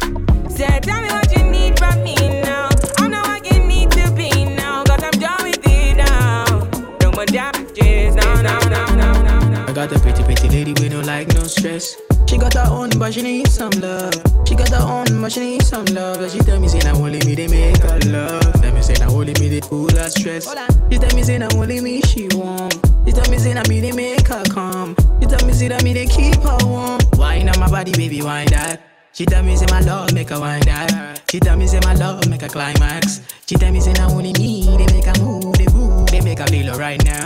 Say, 0.50 0.80
tell 0.82 1.02
me 1.02 1.10
what 1.10 1.36
you 1.36 1.44
need 1.44 1.78
from 1.78 2.04
me 2.04 2.16
now. 2.42 2.70
I 3.00 3.08
know 3.08 3.22
what 3.22 3.52
you 3.52 3.64
need 3.64 3.92
to 3.92 4.12
be 4.12 4.46
now. 4.46 4.84
Cause 4.84 5.04
I'm 5.04 5.20
done 5.20 5.44
with 5.44 5.68
it 5.68 5.98
now. 5.98 6.70
No 7.02 7.12
more 7.12 7.26
damages 7.26 8.16
now, 8.16 8.42
now, 8.42 8.60
now, 8.60 8.96
now, 8.96 9.50
now. 9.50 9.66
I 9.68 9.74
got 9.74 9.92
a 9.92 10.00
pretty, 10.00 10.24
pretty 10.24 10.50
lady 10.50 10.74
with 10.74 10.92
no 10.92 11.02
like, 11.02 11.28
no 11.34 11.44
stress. 11.44 12.13
She 12.28 12.38
got 12.38 12.54
her 12.54 12.68
own, 12.70 12.90
but 12.98 13.14
she 13.14 13.22
need 13.22 13.48
some 13.48 13.72
love. 13.82 14.14
She 14.48 14.56
got 14.56 14.70
her 14.70 14.82
own, 14.82 15.22
but 15.22 15.32
she 15.32 15.40
need 15.40 15.62
some 15.64 15.86
love. 15.86 16.32
She 16.32 16.40
tell 16.40 16.60
me, 16.60 16.68
say, 16.68 16.80
now 16.80 16.96
only 16.96 17.20
me, 17.26 17.36
they 17.36 17.48
make 17.48 17.78
her 17.78 18.00
love. 18.08 18.54
Tell 18.62 18.74
me, 18.74 18.82
say, 18.82 18.94
now 19.00 19.10
only 19.12 19.34
me, 19.40 19.50
they 19.50 19.62
cool 19.62 19.90
her 19.92 20.10
stress. 20.10 20.48
She 20.92 20.98
tell 20.98 21.16
me, 21.16 21.24
say, 21.24 21.38
now 21.38 21.50
only 21.54 21.80
me, 21.82 22.02
she 22.02 22.28
want. 22.34 22.74
She 23.06 23.12
tell 23.12 23.30
me, 23.30 23.38
say, 23.38 23.54
now 23.54 23.64
me, 23.70 23.82
they 23.82 23.92
make 23.92 24.28
her 24.28 24.44
calm. 24.46 24.96
She 25.22 25.28
tell 25.28 25.46
me, 25.46 25.54
say, 25.54 25.68
that 25.68 25.84
me, 25.84 25.94
they 25.94 26.06
keep 26.06 26.36
her 26.42 26.58
warm. 26.66 27.00
Wine 27.14 27.50
on 27.50 27.60
my 27.60 27.70
body, 27.70 27.92
baby, 27.92 28.22
wine 28.22 28.48
that. 28.48 28.82
She 29.14 29.26
tell 29.26 29.44
me, 29.44 29.56
say, 29.56 29.68
my 29.70 29.82
love, 29.82 30.12
make 30.14 30.30
her 30.30 30.40
wine 30.40 30.62
that. 30.62 31.22
She 31.30 31.40
tell 31.40 31.56
me, 31.56 31.68
say, 31.68 31.80
my 31.84 31.94
love, 31.94 32.28
make 32.28 32.42
her 32.42 32.48
climax. 32.50 33.22
She 33.46 33.56
tell 33.56 33.72
me, 33.72 33.80
say, 33.80 33.94
now 33.94 34.10
only 34.10 34.34
me, 34.34 34.66
they 34.78 34.86
make 34.94 35.06
her 35.06 35.24
move, 35.24 35.54
they 35.54 35.68
move, 35.68 36.08
they 36.08 36.22
make 36.22 36.40
her 36.40 36.48
feel 36.48 36.74
right 36.80 37.04
now. 37.06 37.24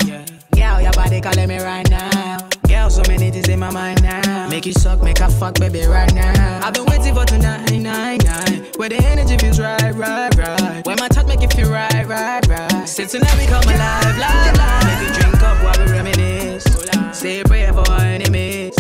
Girl, 0.54 0.82
your 0.82 0.92
body 0.94 1.22
calling 1.22 1.48
me 1.48 1.60
right 1.60 1.90
now. 1.90 2.47
Girl, 2.88 3.04
so 3.04 3.12
many 3.12 3.30
things 3.32 3.50
in 3.50 3.60
my 3.60 3.70
mind 3.70 4.02
now. 4.02 4.48
Make 4.48 4.66
you 4.66 4.72
suck, 4.72 5.04
make 5.04 5.18
her 5.18 5.30
fuck, 5.30 5.56
baby, 5.60 5.82
right 5.82 6.14
now. 6.14 6.62
I've 6.66 6.74
been 6.74 6.86
waiting 6.86 7.14
for 7.14 7.26
tonight, 7.26 7.70
night, 7.72 8.24
night. 8.24 8.78
Where 8.78 8.88
the 8.88 8.96
energy 8.96 9.38
feels 9.38 9.60
right, 9.60 9.94
right, 9.94 10.34
right. 10.38 10.86
Where 10.86 10.96
my 10.96 11.10
touch 11.10 11.28
make 11.28 11.42
you 11.42 11.50
feel 11.50 11.70
right, 11.70 12.08
right, 12.08 12.48
right. 12.48 12.88
Since 12.88 13.12
tonight 13.12 13.38
we 13.38 13.46
come 13.46 13.64
alive, 13.64 14.18
live, 14.18 14.58
live. 14.58 14.86
Make 14.86 15.06
you 15.06 15.14
drink 15.20 15.44
up 15.44 15.62
while 15.66 15.86
we 15.86 15.92
reminisce. 15.92 16.64
Say 17.12 17.42
a 17.42 17.44
prayer 17.44 17.74
for 17.74 17.92
our 17.92 18.00
enemies. 18.00 18.74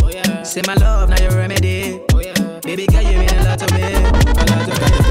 Say 0.43 0.61
my 0.65 0.75
love, 0.75 1.09
now 1.09 1.21
your 1.21 1.31
remedy. 1.31 1.99
Oh, 2.13 2.61
baby 2.61 2.87
girl, 2.87 3.01
you 3.01 3.19
mean 3.19 3.29
a 3.29 3.43
lot 3.43 3.59
to 3.59 3.73
me. 3.73 3.81
A 3.83 4.43
lot 4.47 4.69
to 4.69 4.79
got 4.79 4.99
a 4.99 5.03
pretty, 5.03 5.03
pretty 5.03 5.06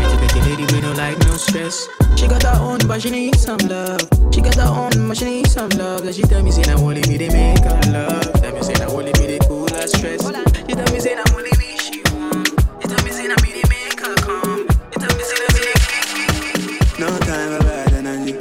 lady 0.56 0.74
with 0.74 0.82
no 0.82 0.92
like, 0.92 1.18
no 1.20 1.36
stress. 1.36 1.88
She 2.16 2.26
got 2.26 2.42
her 2.42 2.58
own, 2.60 2.78
but 2.86 3.02
she 3.02 3.10
need 3.10 3.36
some 3.36 3.58
love. 3.68 4.00
She 4.32 4.40
got 4.40 4.54
her 4.56 4.68
own, 4.68 5.08
but 5.08 5.16
she 5.16 5.24
need 5.24 5.46
some 5.48 5.68
love. 5.70 6.02
Cause 6.02 6.16
she 6.16 6.22
tell 6.22 6.42
me, 6.42 6.50
say, 6.50 6.62
now 6.62 6.78
only 6.78 7.02
me, 7.02 7.16
they 7.16 7.28
make 7.28 7.58
her 7.64 7.80
love. 7.92 8.32
Tell 8.40 8.52
me, 8.52 8.62
say, 8.62 8.74
now 8.74 8.88
only 8.90 9.12
me, 9.18 9.26
they 9.26 9.38
cool 9.40 9.68
her 9.68 9.86
stress. 9.86 10.22
She 10.24 10.74
tell 10.74 10.92
me, 10.92 11.00
say, 11.00 11.14
now 11.14 11.24
only 11.34 11.50
me, 11.58 11.76
she 11.78 12.02
want. 12.12 12.48
She 12.80 12.88
tell 12.88 13.04
me, 13.04 13.10
say, 13.10 13.26
now 13.28 13.36
me, 13.42 13.52
they 13.52 13.68
make 13.68 14.00
her 14.00 14.14
calm. 14.16 14.66
She 14.92 14.98
tell 15.00 15.16
me, 15.16 15.24
say, 15.24 15.36
now 15.44 15.54
me, 15.54 15.60
they 15.66 15.78
kick, 15.84 17.00
No 17.00 17.08
time 17.18 17.58
for 17.58 17.64
bad 17.64 17.92
energy. 17.92 18.36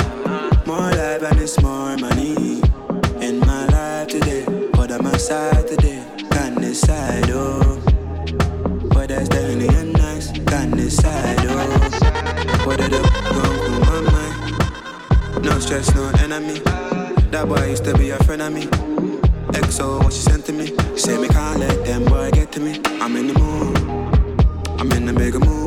More 0.65 0.91
life 0.91 1.23
and 1.23 1.39
it's 1.41 1.61
more 1.61 1.97
money. 1.97 2.61
In 3.21 3.39
my 3.39 3.65
life 3.67 4.07
today, 4.07 4.45
but 4.73 4.91
I'm 4.91 5.05
outside 5.07 5.67
today. 5.67 6.03
Can't 6.31 6.59
decide, 6.61 7.29
oh. 7.31 7.79
Whether 8.93 9.19
it's 9.19 9.29
daily 9.29 9.67
and 9.67 9.93
nice, 9.93 10.31
can't 10.31 10.75
decide, 10.75 11.39
oh. 11.41 11.84
Wrong 12.79 13.57
through 13.63 13.79
my 13.79 14.01
mind. 14.11 15.45
No 15.45 15.59
stress, 15.59 15.93
no 15.95 16.09
enemy. 16.19 16.59
That 17.31 17.45
boy 17.47 17.69
used 17.69 17.85
to 17.85 17.97
be 17.97 18.09
a 18.09 18.17
friend 18.23 18.41
of 18.41 18.53
me. 18.53 18.63
XO, 19.51 20.03
what 20.03 20.13
she 20.13 20.19
sent 20.19 20.45
to 20.45 20.53
me. 20.53 20.75
Say 20.97 21.17
me 21.17 21.27
can't 21.29 21.59
let 21.59 21.85
them 21.85 22.05
boy 22.05 22.31
get 22.31 22.51
to 22.53 22.59
me. 22.59 22.81
I'm 23.01 23.15
in 23.15 23.27
the 23.27 23.39
mood. 23.39 23.77
I'm 24.79 24.91
in 24.91 25.05
the 25.05 25.13
bigger 25.13 25.39
mood. 25.39 25.64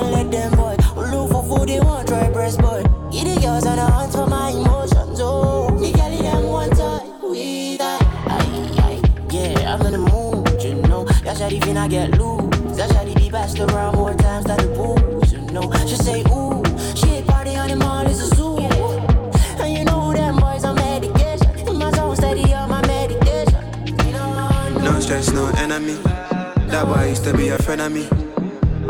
Can't 0.00 0.12
let 0.12 0.30
them 0.30 0.52
boy 0.56 0.76
look 0.96 1.30
for 1.30 1.42
food 1.44 1.68
they 1.68 1.78
want 1.78 2.08
try 2.08 2.30
breast 2.30 2.58
boy. 2.58 2.82
Get 3.12 3.24
the 3.26 3.38
girls 3.38 3.66
on 3.66 3.76
the 3.76 3.84
hunt 3.84 4.12
for 4.12 4.26
my 4.26 4.48
emotions. 4.48 5.20
Oh, 5.20 5.68
me 5.78 5.92
carry 5.92 6.16
them 6.16 6.44
one 6.44 6.70
time. 6.70 7.20
We 7.20 7.76
that. 7.76 8.00
Aye, 8.26 8.70
aye. 8.78 9.02
Yeah, 9.30 9.74
I'm 9.74 9.84
in 9.84 9.92
the 9.92 9.98
mood, 9.98 10.62
you 10.62 10.74
know. 10.88 11.04
That 11.04 11.36
shawty 11.36 11.60
finna 11.60 11.86
get 11.90 12.18
loose. 12.18 12.78
That 12.78 12.88
shawty 12.90 13.14
be 13.14 13.28
best 13.28 13.60
around 13.60 13.96
more 13.96 14.14
times 14.14 14.46
than 14.46 14.56
the 14.56 14.68
booze, 14.74 15.32
you 15.34 15.40
know. 15.52 15.70
She 15.86 15.96
say 15.96 16.20
ooh, 16.32 16.64
she 16.96 17.22
party 17.24 17.56
on 17.56 17.68
the 17.68 17.76
mall 17.76 18.06
is 18.06 18.22
a 18.22 18.34
zoo. 18.34 18.56
And 18.56 19.76
you 19.76 19.84
know 19.84 20.14
them 20.14 20.36
boys 20.36 20.64
on 20.64 20.76
medication. 20.76 21.50
In 21.68 21.76
my 21.76 21.90
zone 21.90 22.16
steady 22.16 22.54
on 22.54 22.70
my 22.70 22.80
medication. 22.86 23.62
You 24.06 24.12
know, 24.12 24.78
No 24.78 25.00
stress, 25.00 25.30
no 25.30 25.48
enemy. 25.58 25.96
That 26.72 26.86
boy 26.86 27.10
used 27.10 27.24
to 27.24 27.36
be 27.36 27.50
a 27.50 27.58
friend 27.58 27.82
of 27.82 27.92
me. 27.92 28.29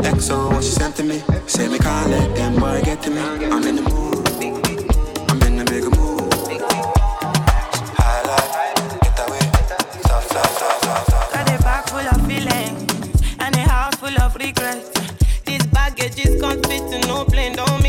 XO, 0.03 0.51
what 0.51 0.63
she 0.63 0.71
sent 0.71 0.95
to 0.95 1.03
me. 1.03 1.21
Say 1.47 1.67
me 1.67 1.77
can't 1.77 2.09
let 2.09 2.35
them 2.35 2.59
boy 2.59 2.81
get 2.83 3.01
to 3.03 3.09
me. 3.09 3.21
I'm 3.21 3.63
in 3.67 3.75
the 3.75 3.81
mood. 3.83 4.27
I'm 5.29 5.41
in 5.43 5.57
the 5.57 5.65
bigger 5.65 5.89
mood. 5.89 6.31
Get 9.01 9.19
away. 9.27 9.39
A 11.53 11.63
bag 11.63 11.89
full 11.89 11.99
of 11.99 12.27
feelings 12.27 13.21
and 13.39 13.55
a 13.55 13.59
house 13.69 13.95
full 13.95 14.21
of 14.21 14.35
regrets. 14.35 14.89
This 15.45 15.65
baggage 15.67 16.17
no 17.07 17.25
plane, 17.25 17.55
don't 17.55 17.80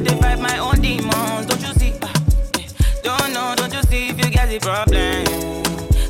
mommy. 0.00 0.10
I 0.10 0.14
divide 0.14 0.38
my 0.40 0.58
own 0.58 0.80
demons, 0.80 1.46
don't 1.46 1.60
you 1.60 1.72
see? 1.74 1.92
Ah, 2.02 2.12
eh. 2.58 2.66
Don't 3.02 3.32
know, 3.32 3.54
don't 3.56 3.72
you 3.72 3.82
see 3.82 4.08
if 4.08 4.18
you 4.24 4.30
get 4.30 4.48
the 4.48 4.58
problem? 4.60 5.24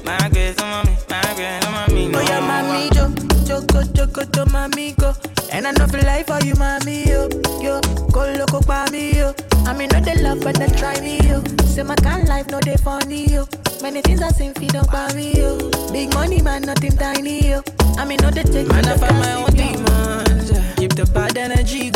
My 0.05 0.29
grace, 0.31 0.57
oh 0.59 0.67
mommy, 0.67 0.97
my 1.09 1.35
grace, 1.35 1.65
oh 1.67 1.71
mommy. 1.71 2.09
No. 2.09 2.19
Oh 2.19 2.23
yeah, 2.23 2.41
mami, 2.41 2.95
yo, 2.95 3.09
choco, 3.47 3.83
choco, 3.93 4.25
to 4.25 4.45
mami, 4.47 4.97
go. 4.97 5.15
And 5.53 5.67
I 5.67 5.73
know 5.73 5.87
for 5.87 5.99
life 6.03 6.27
for 6.27 6.39
you, 6.45 6.55
mami, 6.55 7.07
yo, 7.07 7.29
yo, 7.63 7.81
go 8.13 8.31
loco 8.39 8.61
pa 8.61 8.87
me, 8.93 9.13
yo. 9.19 9.35
I 9.67 9.73
mean, 9.75 9.89
not 9.93 10.05
the 10.05 10.21
love, 10.23 10.41
but 10.41 10.57
they 10.57 10.69
try 10.79 11.01
me, 11.01 11.19
yo. 11.29 11.43
Say 11.67 11.83
my 11.83 11.95
kind 11.97 12.29
life, 12.29 12.49
no 12.49 12.61
they 12.61 12.77
funny, 12.77 13.27
yo. 13.27 13.47
Many 13.83 14.01
things 14.03 14.23
I 14.23 14.29
sing 14.31 14.55
feed 14.55 14.75
up 14.77 14.91
by 14.91 15.13
me, 15.15 15.33
yo. 15.35 15.71
Big 15.93 16.13
money, 16.15 16.43
man, 16.43 16.63
nothing 16.63 16.97
tiny, 16.97 17.49
yo. 17.51 17.63
I 17.97 18.05
mean, 18.05 18.19
not 18.23 18.35
the 18.35 18.45
take 18.45 18.69
Man, 18.69 18.85
I 18.87 18.97
find 18.97 19.19
my 19.19 19.33
own 19.35 19.51
demons. 19.55 20.51
yeah. 20.51 20.75
Keep 20.77 20.95
the 20.95 21.07
bad 21.13 21.37
energy 21.37 21.91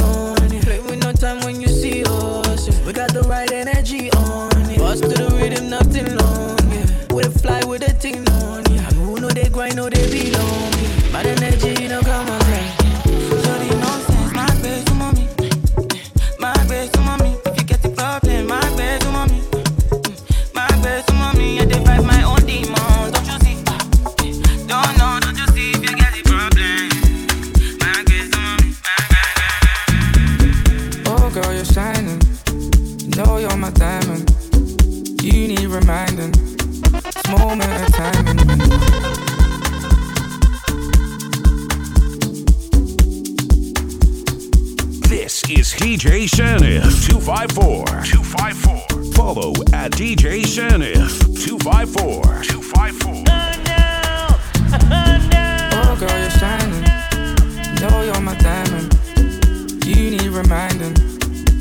time 1.23 1.39
when 1.45 1.61
you 1.61 1.69
see 1.69 2.03
us. 2.05 2.67
yeah. 2.67 2.85
We 2.85 2.93
got 2.93 3.15
the 3.15 3.23
right 3.23 3.51
energy 3.53 4.11
on. 4.11 4.51
Yeah. 4.69 4.79
Bust 4.79 5.03
to 5.05 5.09
the 5.09 5.29
rhythm, 5.37 5.71
nothing 5.71 6.17
long. 6.17 6.59
Yeah. 6.73 7.15
We 7.15 7.23
dey 7.23 7.31
fly 7.31 7.61
with 7.65 7.83
the 7.87 7.93
thing 7.93 8.29
on. 8.43 8.65
Yeah. 8.75 8.83
Who 9.07 9.21
know 9.21 9.29
they 9.31 9.49
grind, 9.49 9.77
know 9.77 9.89
they 9.89 10.03
belong. 10.11 10.52
DJ 46.03 46.27
Sanif 46.27 47.07
254. 47.07 47.85
254. 48.03 49.13
Follow 49.15 49.53
at 49.73 49.93
DJ 49.93 50.43
Sanif 50.43 51.23
254. 51.39 52.43
254. 52.43 53.23
Oh, 53.31 53.55
no. 54.91 55.71
oh 55.79 55.97
girl, 56.01 56.19
you're 56.19 56.31
shining. 56.43 56.83
Know 57.81 58.03
you're 58.03 58.21
my 58.21 58.35
diamond. 58.39 58.93
You 59.87 60.11
need 60.11 60.27
reminding. 60.27 60.95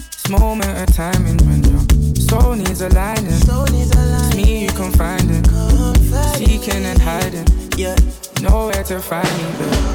This 0.10 0.28
moment 0.28 0.90
of 0.90 0.96
timing 0.96 1.38
when 1.46 1.64
your 1.64 1.86
soul 2.16 2.56
needs 2.56 2.82
aligning. 2.82 3.28
It's 3.28 4.36
me 4.36 4.64
you 4.64 4.72
confiding. 4.72 5.46
Seeking 6.34 6.84
and 6.84 7.00
hiding. 7.00 7.46
Yeah. 7.78 7.96
Nowhere 8.42 8.84
to 8.86 9.00
find 9.00 9.28
me, 9.38 9.46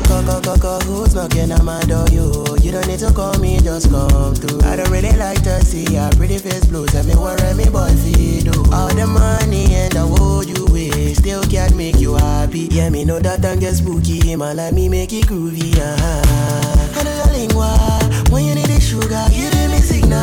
go, 0.06 0.56
go, 0.56 0.78
who's 0.86 1.16
knocking 1.16 1.50
at 1.50 1.64
my 1.64 1.80
door? 1.82 2.06
You, 2.12 2.30
you 2.62 2.70
don't 2.70 2.86
need 2.86 3.00
to 3.00 3.12
call 3.12 3.36
me, 3.40 3.58
just 3.58 3.90
come 3.90 4.36
through. 4.36 4.60
I 4.62 4.76
don't 4.76 4.88
really 4.88 5.10
like 5.16 5.42
to 5.42 5.60
see 5.64 5.82
your 5.92 6.08
pretty 6.12 6.38
face 6.38 6.64
blue. 6.66 6.86
Tell 6.86 7.04
me 7.04 7.14
what 7.16 7.42
me 7.56 7.64
feel 7.64 8.52
do. 8.52 8.64
All 8.72 8.88
the 8.94 9.04
money 9.04 9.74
and 9.74 9.92
the 9.92 10.06
world 10.06 10.46
you 10.46 10.64
waste 10.72 11.22
still 11.22 11.42
can't 11.42 11.74
make 11.76 11.98
you 11.98 12.14
happy. 12.14 12.68
Yeah, 12.70 12.88
me 12.88 13.04
know 13.04 13.18
that 13.18 13.44
and 13.44 13.60
get 13.60 13.74
spooky, 13.74 14.36
man. 14.36 14.56
Let 14.56 14.74
me 14.74 14.88
make 14.88 15.12
it 15.12 15.26
groovy, 15.26 15.76
uh-huh. 15.76 17.02
Know 17.02 17.14
your 17.16 17.32
lingua. 17.32 17.98
When 18.30 18.44
you 18.44 18.54
need 18.54 18.66
the 18.66 18.80
sugar, 18.80 19.26
you 19.32 19.50
give 19.50 19.70
me 19.72 19.78
signal. 19.78 20.22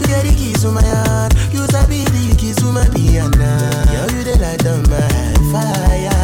You 0.00 0.06
get 0.08 0.24
the 0.26 0.34
keys 0.36 0.62
to 0.62 0.72
my 0.72 0.82
heart. 0.82 1.32
You 1.52 1.64
sabi 1.68 2.02
the 2.02 2.34
keys 2.36 2.56
to 2.56 2.72
my 2.72 2.88
piano. 2.90 3.30
Yo, 3.94 4.02
you 4.16 4.24
the 4.24 4.36
light 4.42 4.66
of 4.66 4.90
my 4.90 5.52
fire. 5.52 6.15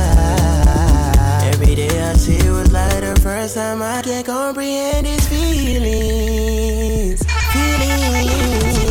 The 3.53 3.59
first 3.59 3.69
time 3.69 3.83
I 3.83 4.01
can't 4.01 4.25
comprehend 4.25 5.07
these 5.07 5.29
feelings. 5.29 7.23
Feelings. 7.53 8.87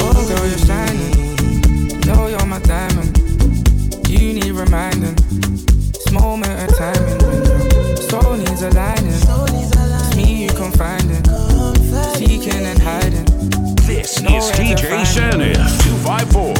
Oh, 0.00 0.26
girl, 0.28 0.46
you're 0.46 0.58
shining. 0.58 2.00
Know 2.06 2.28
you're 2.28 2.46
my 2.46 2.60
diamond. 2.60 3.18
You 4.08 4.34
need 4.34 4.52
reminding. 4.52 5.16
This 5.90 6.08
moment 6.12 6.70
of 6.70 6.76
timing 6.78 7.18
when 7.18 7.44
your 7.44 7.96
soul 7.96 8.36
needs 8.36 8.62
aligning. 8.62 9.08
It's 9.08 10.16
me 10.16 10.44
you 10.44 10.50
confiding. 10.50 11.24
Seeking 12.14 12.66
and 12.66 12.78
hiding. 12.80 13.24
This 13.88 14.18
is 14.18 14.52
DJ 14.52 15.02
Sanif 15.02 15.56
254. 15.82 16.54
254. 16.54 16.59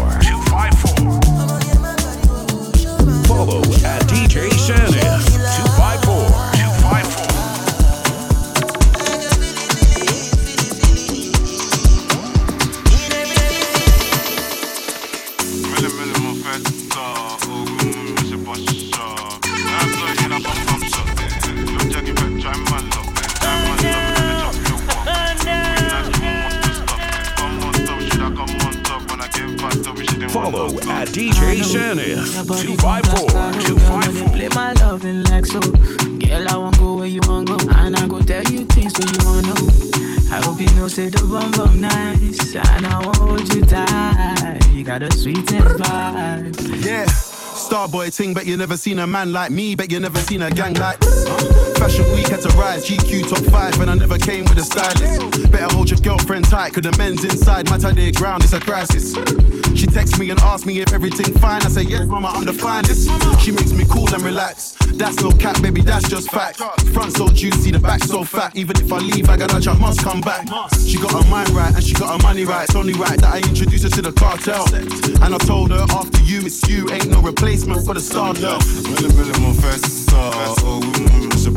DJ 31.80 32.46
254. 32.46 33.28
254. 33.28 34.28
Play 34.30 34.48
my 34.54 34.72
loving 34.74 35.22
like 35.24 35.46
so. 35.46 35.60
Girl, 35.60 36.48
I 36.48 36.56
won't 36.56 36.78
go 36.78 36.96
where 36.96 37.06
you 37.06 37.20
want 37.26 37.48
go. 37.48 37.56
And 37.70 37.96
I 37.96 38.06
go 38.06 38.20
tell 38.20 38.44
you 38.44 38.64
things 38.66 38.94
so 38.94 39.02
you 39.02 39.18
want 39.26 39.46
know. 39.46 39.68
I 40.30 40.40
hope 40.44 40.60
you 40.60 40.70
know, 40.76 40.88
say 40.88 41.08
the 41.08 41.24
bum 41.26 41.50
bum 41.52 41.80
nice. 41.80 42.54
And 42.54 42.86
I 42.86 43.04
won't 43.04 43.16
hold 43.16 43.54
you 43.54 43.62
tight. 43.62 44.60
You 44.72 44.84
got 44.84 45.02
a 45.02 45.10
sweetest 45.12 45.78
vibe. 45.78 46.84
Yeah. 46.84 47.06
Starboy 47.06 48.14
ting, 48.14 48.34
bet 48.34 48.46
you 48.46 48.56
never 48.56 48.76
seen 48.76 48.98
a 48.98 49.06
man 49.06 49.32
like 49.32 49.50
me, 49.50 49.74
bet 49.74 49.90
you 49.90 50.00
never 50.00 50.18
seen 50.18 50.42
a 50.42 50.50
gang 50.50 50.74
like 50.74 50.98
this. 51.00 51.69
Fashion 51.80 52.04
week 52.12 52.28
had 52.28 52.42
to 52.42 52.48
rise, 52.58 52.86
GQ 52.86 53.30
top 53.30 53.42
five, 53.50 53.80
and 53.80 53.90
I 53.90 53.94
never 53.94 54.18
came 54.18 54.44
with 54.44 54.58
a 54.58 54.62
stylist. 54.62 55.50
Better 55.50 55.74
hold 55.74 55.88
your 55.88 55.98
girlfriend 56.00 56.44
tight, 56.44 56.74
cause 56.74 56.82
the 56.82 56.94
men's 56.98 57.24
inside, 57.24 57.70
matter 57.70 57.90
their 57.90 58.12
ground, 58.12 58.44
it's 58.44 58.52
a 58.52 58.60
crisis. 58.60 59.14
She 59.74 59.86
texts 59.86 60.18
me 60.18 60.28
and 60.28 60.38
asks 60.40 60.66
me 60.66 60.80
if 60.80 60.92
everything 60.92 61.32
fine. 61.38 61.62
I 61.62 61.68
say, 61.68 61.84
yes, 61.84 62.06
mama, 62.06 62.28
I'm 62.34 62.44
the 62.44 62.52
finest. 62.52 63.08
She 63.40 63.50
makes 63.50 63.72
me 63.72 63.86
cool 63.88 64.12
and 64.12 64.22
relax. 64.22 64.76
That's 64.92 65.22
no 65.22 65.30
cap, 65.30 65.62
baby, 65.62 65.80
that's 65.80 66.06
just 66.06 66.30
fact. 66.30 66.58
Front 66.92 67.16
so 67.16 67.28
juicy, 67.28 67.70
the 67.70 67.78
back 67.78 68.04
so 68.04 68.24
fat. 68.24 68.54
Even 68.54 68.76
if 68.76 68.92
I 68.92 68.98
leave, 68.98 69.30
I 69.30 69.38
got 69.38 69.50
a 69.54 69.58
chance, 69.58 69.80
must 69.80 70.04
come 70.04 70.20
back. 70.20 70.46
She 70.86 70.98
got 71.00 71.12
her 71.12 71.30
mind 71.30 71.48
right 71.50 71.74
and 71.74 71.82
she 71.82 71.94
got 71.94 72.12
her 72.12 72.22
money 72.22 72.44
right. 72.44 72.64
It's 72.64 72.76
only 72.76 72.92
right 72.92 73.18
that 73.20 73.32
I 73.32 73.38
introduce 73.38 73.84
her 73.84 73.88
to 73.88 74.02
the 74.02 74.12
cartel. 74.12 74.66
And 75.24 75.34
I 75.34 75.38
told 75.38 75.70
her, 75.70 75.86
after 75.88 76.20
you, 76.24 76.40
it's 76.44 76.60
you, 76.68 76.90
ain't 76.90 77.08
no 77.08 77.22
replacement 77.22 77.86
for 77.86 77.94
the 77.94 78.00
star 78.00 78.34
girl. 78.34 78.58
Really, 78.84 79.16
really 79.16 79.40
more 79.40 79.54
fast 79.54 80.00
Oh, 80.12 80.80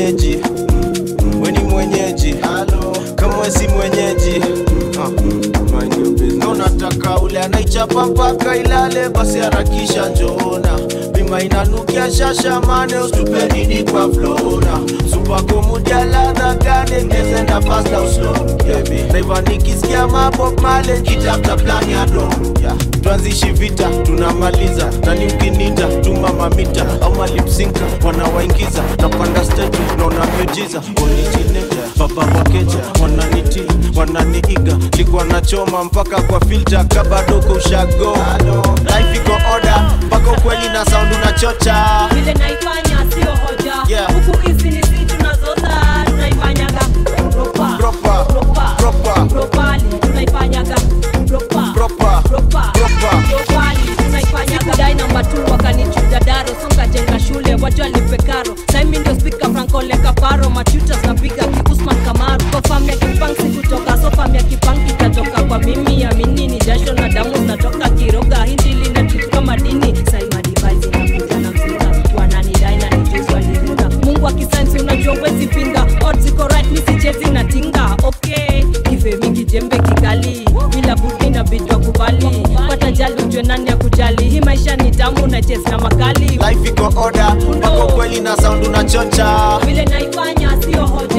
kama 0.00 0.40
we 1.42 1.52
ni 1.52 1.58
mwenyeji. 1.58 2.34
Mwenyeji 3.14 3.38
kama 3.38 3.50
si 3.50 3.68
mwenyeji 3.68 4.42
kaule 7.14 7.38
anaichapa 7.40 8.06
mpaka 8.06 8.56
ilale, 8.56 9.08
basi 9.08 9.38
harakisha 9.38 10.08
njoona, 10.08 10.78
bima 11.14 11.42
inanukia 11.42 12.10
shashamane, 12.12 12.96
usitupenini 12.98 13.84
kwa 13.90 14.12
flona. 14.12 14.78
Supako 15.12 15.62
mudia 15.62 16.04
ladha 16.04 16.54
gane 16.54 17.00
meze 17.04 17.42
na 17.42 17.58
uslo. 18.00 18.36
Naiva 19.12 19.40
nikisikia 19.40 20.06
mabop 20.08 20.60
male 20.60 20.98
nkitafuta 20.98 21.56
plani 21.56 21.92
ya 21.92 22.06
dom. 22.06 22.54
Tuanzishi 23.02 23.46
vita 23.52 23.88
tunamaliza, 24.02 24.90
nani 25.06 25.26
mkininja 25.26 25.86
tuma 25.86 26.32
mamita 26.32 26.86
au 27.02 27.14
malipsinka 27.14 27.80
wanawaingiza, 28.04 28.82
napanda 28.98 29.44
stetu 29.44 29.78
naona 29.98 30.26
miujiza. 30.26 30.82
Onijinete 31.02 31.76
baba 31.98 32.22
wakeja 32.38 32.78
wananiti 33.02 33.62
wananiiga 33.96 34.76
likuwa 34.98 35.24
nachoma 35.24 35.84
mpaka 35.84 36.22
kwa 36.22 36.40
filta 36.40 36.84
kabadoko 36.84 37.52
ushago. 37.52 38.16
Life 38.84 39.16
iko 39.16 39.32
oda 39.56 39.90
mpaka 40.06 40.30
ukweli 40.30 40.68
na 40.68 40.84
sound 40.84 41.12
unachocha. 41.22 42.08
Vile 42.14 42.34
naifanya 42.34 43.06
sio 43.14 43.30
hoja. 43.46 43.72
Yeah. 43.88 44.12
huku 44.12 44.38
hizi 44.48 44.68
ni 44.70 44.82
si 44.82 45.04
tunazota 45.06 46.04
tunaifanyaga. 46.06 46.80
Propa 47.30 47.76
Proper. 47.78 48.26
Proper. 48.76 49.28
propali 49.28 49.82
tunaifanyaga. 50.00 50.74
Propa 51.28 51.72
Proper. 51.74 52.22
Proper. 52.22 52.72
propali 53.30 53.80
tunaifanyaga. 53.96 54.76
Dai 54.76 54.94
namba 54.94 55.20
2 55.22 55.50
wakanichuja 55.50 56.20
daro. 56.20 56.48
Songa 56.68 56.86
jenga 56.86 57.20
shule 57.20 57.54
wajua 57.62 57.88
lipe 57.88 58.16
karo. 58.16 58.54
Saimi 58.72 58.98
ndio 58.98 59.14
spika 59.20 59.48
frankole 59.48 59.96
kaparo. 59.96 60.50
Machutas 60.50 61.04
napiga 61.04 61.46
fam 62.62 62.88
ya 62.88 62.96
kipanksi 62.96 63.42
kutoka 63.42 63.96
so 63.96 64.10
ya 64.34 64.42
kipanki 64.42 64.92
katoka. 64.94 65.42
Kwa 65.42 65.58
mimi 65.58 66.04
amini 66.04 66.46
ni 66.46 66.58
jasho 66.58 66.92
na 66.92 67.08
damu 67.08 67.36
natoka 67.46 67.88
kiroga. 67.90 68.44
Hindi 68.44 68.72
linatuka 68.72 69.40
madini 69.40 69.94
sai 70.10 70.24
madivaisi 70.34 70.88
nakuja 70.90 71.38
na 71.38 71.50
mzinga 71.50 72.02
wananidai 72.16 72.76
na 72.76 72.90
nijuzi 72.90 73.32
waliringa 73.34 73.88
mungu 74.04 74.28
akisainsi 74.28 74.78
unajua 74.78 75.14
wezi 75.14 75.46
pinga. 75.46 75.86
Odds 76.04 76.26
iko 76.26 76.48
right 76.48 76.66
misichezi 76.70 77.30
na 77.30 77.44
tinga. 77.44 77.96
Okay. 78.02 78.62
Kifemi 78.90 79.30
kijembe 79.30 79.78
kigali 79.78 80.48
bila 80.74 80.96
budi 80.96 81.30
na 81.30 81.44
bitwa 81.44 81.80
pata 82.80 82.92
jali 82.92 83.22
ujue 83.22 83.42
nani 83.42 83.66
ya 83.70 83.76
kujali. 83.76 84.28
Hii 84.28 84.40
maisha 84.40 84.76
ni 84.76 84.90
tamu 84.90 85.26
na 85.26 85.42
chesi 85.42 85.70
na 85.70 85.78
makali. 85.78 86.24
Life 86.26 86.68
iko 86.68 86.92
order, 86.96 87.36
mpaka 87.56 87.86
kweli 87.86 88.20
na 88.20 88.36
sound 88.36 88.66
unachocha. 88.66 89.58
Vile 89.66 89.84
naifanya 89.84 90.62
sio 90.62 90.86
hoja 90.86 91.09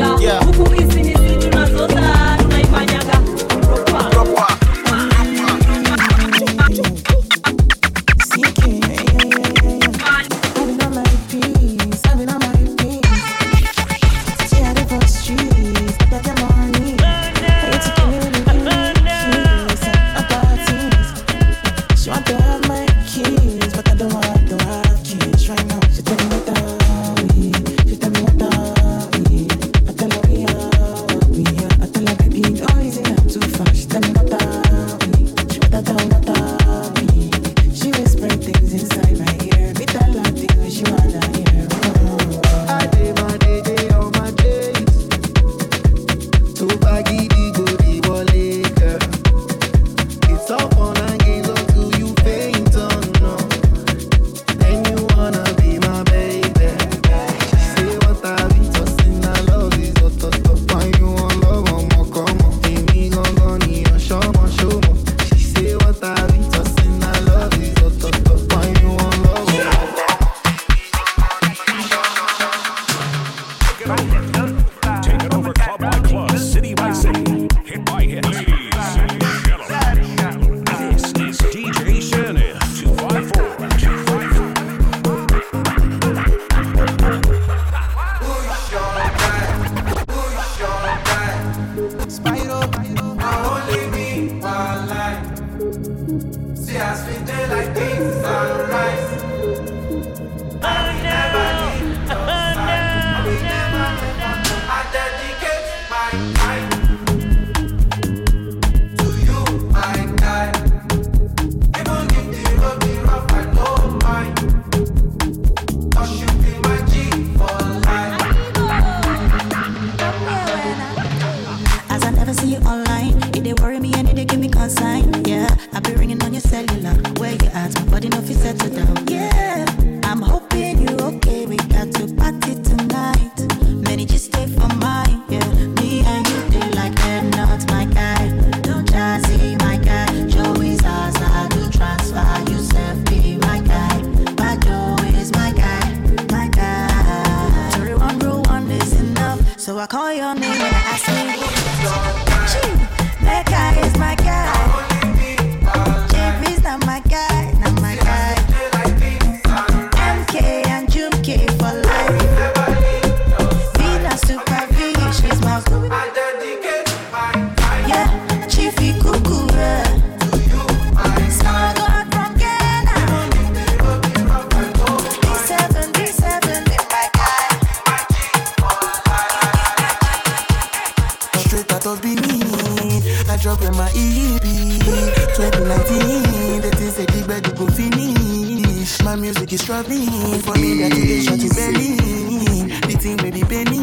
music 189.18 189.52
is 189.52 189.64
travelling 189.66 190.08
For 190.42 190.56
me, 190.56 190.80
that 190.80 190.94
is 190.96 191.26
shot 191.26 191.42
in 191.42 191.50
Berlin. 191.50 192.70
The 192.88 192.96
thing 192.96 193.18
baby 193.18 193.42
penny. 193.44 193.82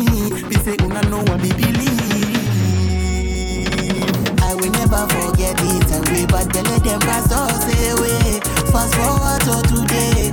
Be 0.49 0.57
say, 0.65 0.77
una 0.81 1.03
know 1.11 1.19
what 1.27 1.43
be 1.43 1.51
believe. 1.53 1.99
I 4.41 4.55
will 4.55 4.73
never 4.73 5.05
forget 5.11 5.59
it. 5.59 5.91
And 5.93 6.09
we 6.09 6.25
bad 6.27 6.49
belly 6.53 6.79
them 6.81 7.01
pass 7.01 7.29
us 7.33 7.67
away. 7.93 8.41
Fast 8.73 8.95
forward 8.97 9.41
to 9.45 9.61
today. 9.69 10.33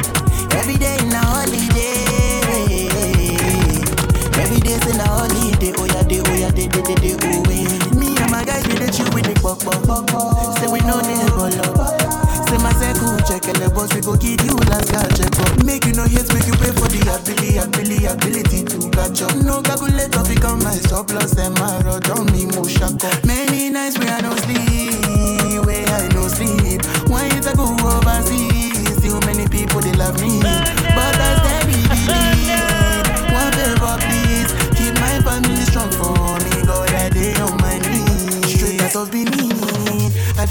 Every 0.55 0.77
day 0.77 0.95
in 1.01 1.11
a 1.11 1.19
holiday. 1.19 2.05
Every 4.39 4.59
day 4.61 4.79
in 4.79 4.99
a 5.01 5.07
holiday. 5.07 5.73
Oh 5.75 5.85
yeah, 5.85 6.03
day, 6.03 6.21
oh 6.23 6.35
yeah, 6.35 6.51
day, 6.51 6.67
day, 6.67 6.81
day, 6.81 6.95
day, 6.95 7.15
oh 7.19 7.43
yeah. 7.51 7.99
Me 7.99 8.15
and 8.15 8.31
my 8.31 8.45
guys, 8.45 8.65
we 8.67 8.75
the 8.75 8.87
chill 8.93 9.09
We 9.11 9.21
the 9.21 9.33
pop, 9.41 9.59
pop, 9.59 9.83
pop, 9.83 10.07
pop. 10.07 10.57
Say 10.59 10.71
we 10.71 10.79
know 10.87 11.01
this, 11.01 11.29
but 11.31 11.57
love. 11.57 12.24
Say 12.45 12.57
my 12.61 12.71
circle 12.77 13.17
check 13.25 13.47
and 13.49 13.57
the 13.57 13.69
boss 13.73 13.89
we 13.93 14.01
go 14.01 14.15
give 14.15 14.41
you 14.45 14.55
last 14.69 14.91
year 14.93 15.01
check 15.17 15.33
up. 15.41 15.65
Make 15.65 15.85
you 15.85 15.93
no 15.97 16.05
hate, 16.05 16.29
make 16.33 16.45
you 16.45 16.53
pay 16.61 16.69
for 16.77 16.85
the 16.87 17.01
ability, 17.09 17.57
ability, 17.57 18.05
ability 18.05 18.59
to 18.69 18.77
catch 18.93 19.21
up. 19.25 19.33
No 19.41 19.61
calculator 19.65 20.21
become 20.29 20.61
my 20.61 20.77
surplus 20.85 21.33
and 21.41 21.57
my 21.57 21.81
road 21.81 22.05
on 22.13 22.29
me 22.29 22.45
mo 22.53 22.61
shako. 22.69 23.09
Many 23.25 23.69
nights 23.73 23.97
where 23.97 24.13
I 24.13 24.21
no 24.21 24.35
sleep, 24.45 25.65
where 25.65 25.89
I 25.89 26.05
no 26.13 26.27
sleep. 26.29 26.85
Why 27.09 27.25
is 27.33 27.47
I 27.49 27.53
go 27.57 27.65
overseas? 27.65 28.93
Still 29.01 29.17
many 29.25 29.47
people 29.49 29.81
they 29.81 29.93
love 29.97 30.21
me, 30.21 30.37
but 30.41 31.17
I 31.17 31.29
steady 31.41 31.64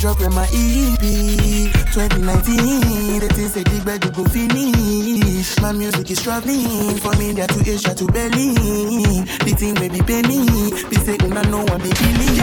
Drop 0.01 0.21
in 0.21 0.35
my 0.35 0.45
EP 0.53 1.01
2019. 1.95 3.21
The 3.21 3.29
things 3.33 3.53
say 3.55 3.63
big 3.65 3.85
bed 3.85 4.05
you 4.05 4.11
go 4.11 4.25
finish. 4.25 5.59
My 5.63 5.73
music 5.73 6.11
is 6.11 6.21
traveling 6.23 6.99
from 6.99 7.21
India 7.21 7.47
to 7.47 7.61
Asia 7.61 7.95
to 7.95 8.05
Berlin. 8.07 9.25
The 9.47 9.55
thing 9.57 9.75
baby 9.75 10.03
pay 10.03 10.23
me. 10.23 10.45
They 10.91 10.97
say 11.01 11.17
una 11.25 11.43
no 11.49 11.65
one 11.65 11.81
they 11.81 11.95
believe. 11.95 12.43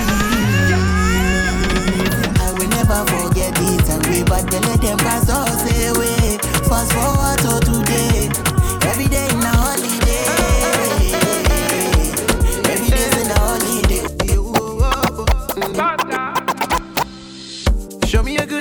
I 2.40 2.50
will 2.58 2.70
never 2.70 3.06
forget 3.12 3.54
it 3.54 3.90
and 3.90 4.06
we 4.08 4.24
but 4.24 4.50
they 4.50 4.60
let 4.60 4.82
them 4.82 4.98
pass 4.98 5.30
us 5.30 5.62
away. 5.92 6.40
Fast 6.66 6.94
forward 6.94 7.38
to 7.46 7.60
today. 7.62 8.32
Every 8.90 9.06
day 9.06 9.28
in 9.30 9.38
a 9.38 9.54
holiday. 9.54 10.26
Every 12.72 12.90
day's 12.90 13.18
in 13.22 13.30
a 13.30 13.38
holiday. 13.38 14.02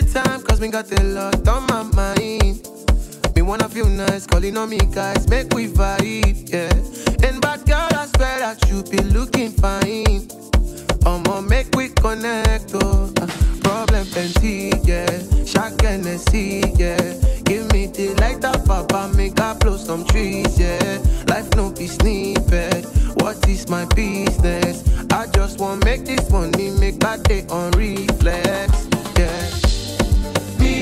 Good 0.01 0.13
time, 0.15 0.43
cause 0.45 0.63
me 0.63 0.69
got 0.69 0.91
a 0.99 1.03
lot 1.03 1.47
on 1.47 1.67
my 1.67 1.83
mind. 1.83 2.67
Me 3.37 3.43
wanna 3.43 3.69
feel 3.69 3.87
nice, 3.87 4.27
calling 4.27 4.57
on 4.57 4.71
me 4.71 4.79
guys, 4.79 5.29
make 5.29 5.53
we 5.53 5.69
vibe, 5.69 6.51
yeah. 6.51 6.73
And 7.29 7.39
bad 7.43 7.67
girl, 7.67 7.87
I 7.93 8.07
swear 8.17 8.39
that 8.39 8.67
you 8.71 8.83
be 8.85 8.97
looking 9.13 9.51
fine. 9.51 10.27
I'ma 11.05 11.43
make 11.43 11.77
we 11.77 11.91
connect, 11.91 12.71
oh. 12.77 13.13
Uh, 13.21 13.27
problem 13.61 14.07
plenty, 14.07 14.73
yeah. 14.85 15.07
Shock 15.45 15.83
Hennessy, 15.83 16.63
yeah. 16.77 16.97
Give 17.45 17.71
me 17.71 17.87
the 17.89 18.15
light 18.21 18.43
up, 18.43 18.65
papa, 18.65 19.13
make 19.15 19.39
I 19.39 19.53
blow 19.53 19.77
some 19.77 20.07
trees, 20.07 20.59
yeah. 20.59 20.99
Life 21.29 21.55
no 21.57 21.73
be 21.73 21.87
snippet. 21.87 22.87
What 23.21 23.47
is 23.47 23.69
my 23.69 23.85
business? 23.85 24.83
I 25.13 25.27
just 25.27 25.61
want 25.61 25.85
make 25.85 26.07
this 26.07 26.31
money, 26.31 26.71
make 26.71 27.01
that 27.01 27.23
day 27.25 27.45
on 27.51 27.73
reflex, 27.73 28.89
yeah. 29.19 29.60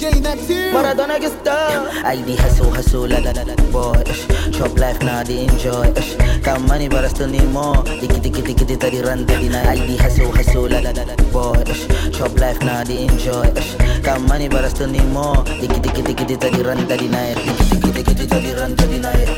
che 0.00 0.08
viene 0.08 0.20
da 0.20 0.34
DJ 0.34 0.46
Neptune 0.46 0.70
Maradona 0.72 1.18
che 1.18 1.28
sta 1.28 1.90
I 2.10 2.22
be 2.22 2.32
hustle, 2.32 2.70
hustle, 2.70 3.06
la 3.06 3.20
la 3.20 3.32
la 3.32 3.44
la, 3.44 3.54
boy. 3.70 4.02
Chop 4.50 4.78
life 4.78 5.02
now, 5.02 5.22
they 5.22 5.44
enjoy. 5.44 5.92
Got 6.40 6.60
money, 6.62 6.88
but 6.88 7.04
I 7.04 7.08
still 7.08 7.28
need 7.28 7.44
more. 7.52 7.82
Dikki 7.84 8.18
dikki 8.20 8.40
dikki 8.40 8.64
dikki 8.64 8.76
dikki 8.78 9.02
run 9.04 9.26
daddy 9.26 9.50
night. 9.50 9.66
I 9.66 9.86
be 9.86 9.96
hustle, 9.98 10.32
hustle, 10.32 10.68
la 10.70 10.80
la 10.80 10.92
la 10.92 11.04
la, 11.04 11.14
boy. 11.30 11.62
Chop 12.12 12.32
life 12.40 12.62
now, 12.62 12.82
they 12.82 13.04
enjoy. 13.04 13.52
Got 14.02 14.22
money, 14.22 14.48
but 14.48 14.64
I 14.64 14.68
still 14.68 14.88
need 14.88 15.04
more. 15.12 15.44
Dikki 15.60 15.80
dikki 15.84 16.02
dikki 16.02 16.24
dikki 16.24 16.36
dikki 16.48 16.64
run 16.64 16.88
daddy 16.88 17.08
night. 17.08 17.36
Dikki 17.36 17.92
dikki 17.92 17.92
dikki 17.92 18.14
dikki 18.14 18.40
dikki 18.40 18.56
run 18.56 18.74
daddy 18.76 18.98
night. 18.98 19.28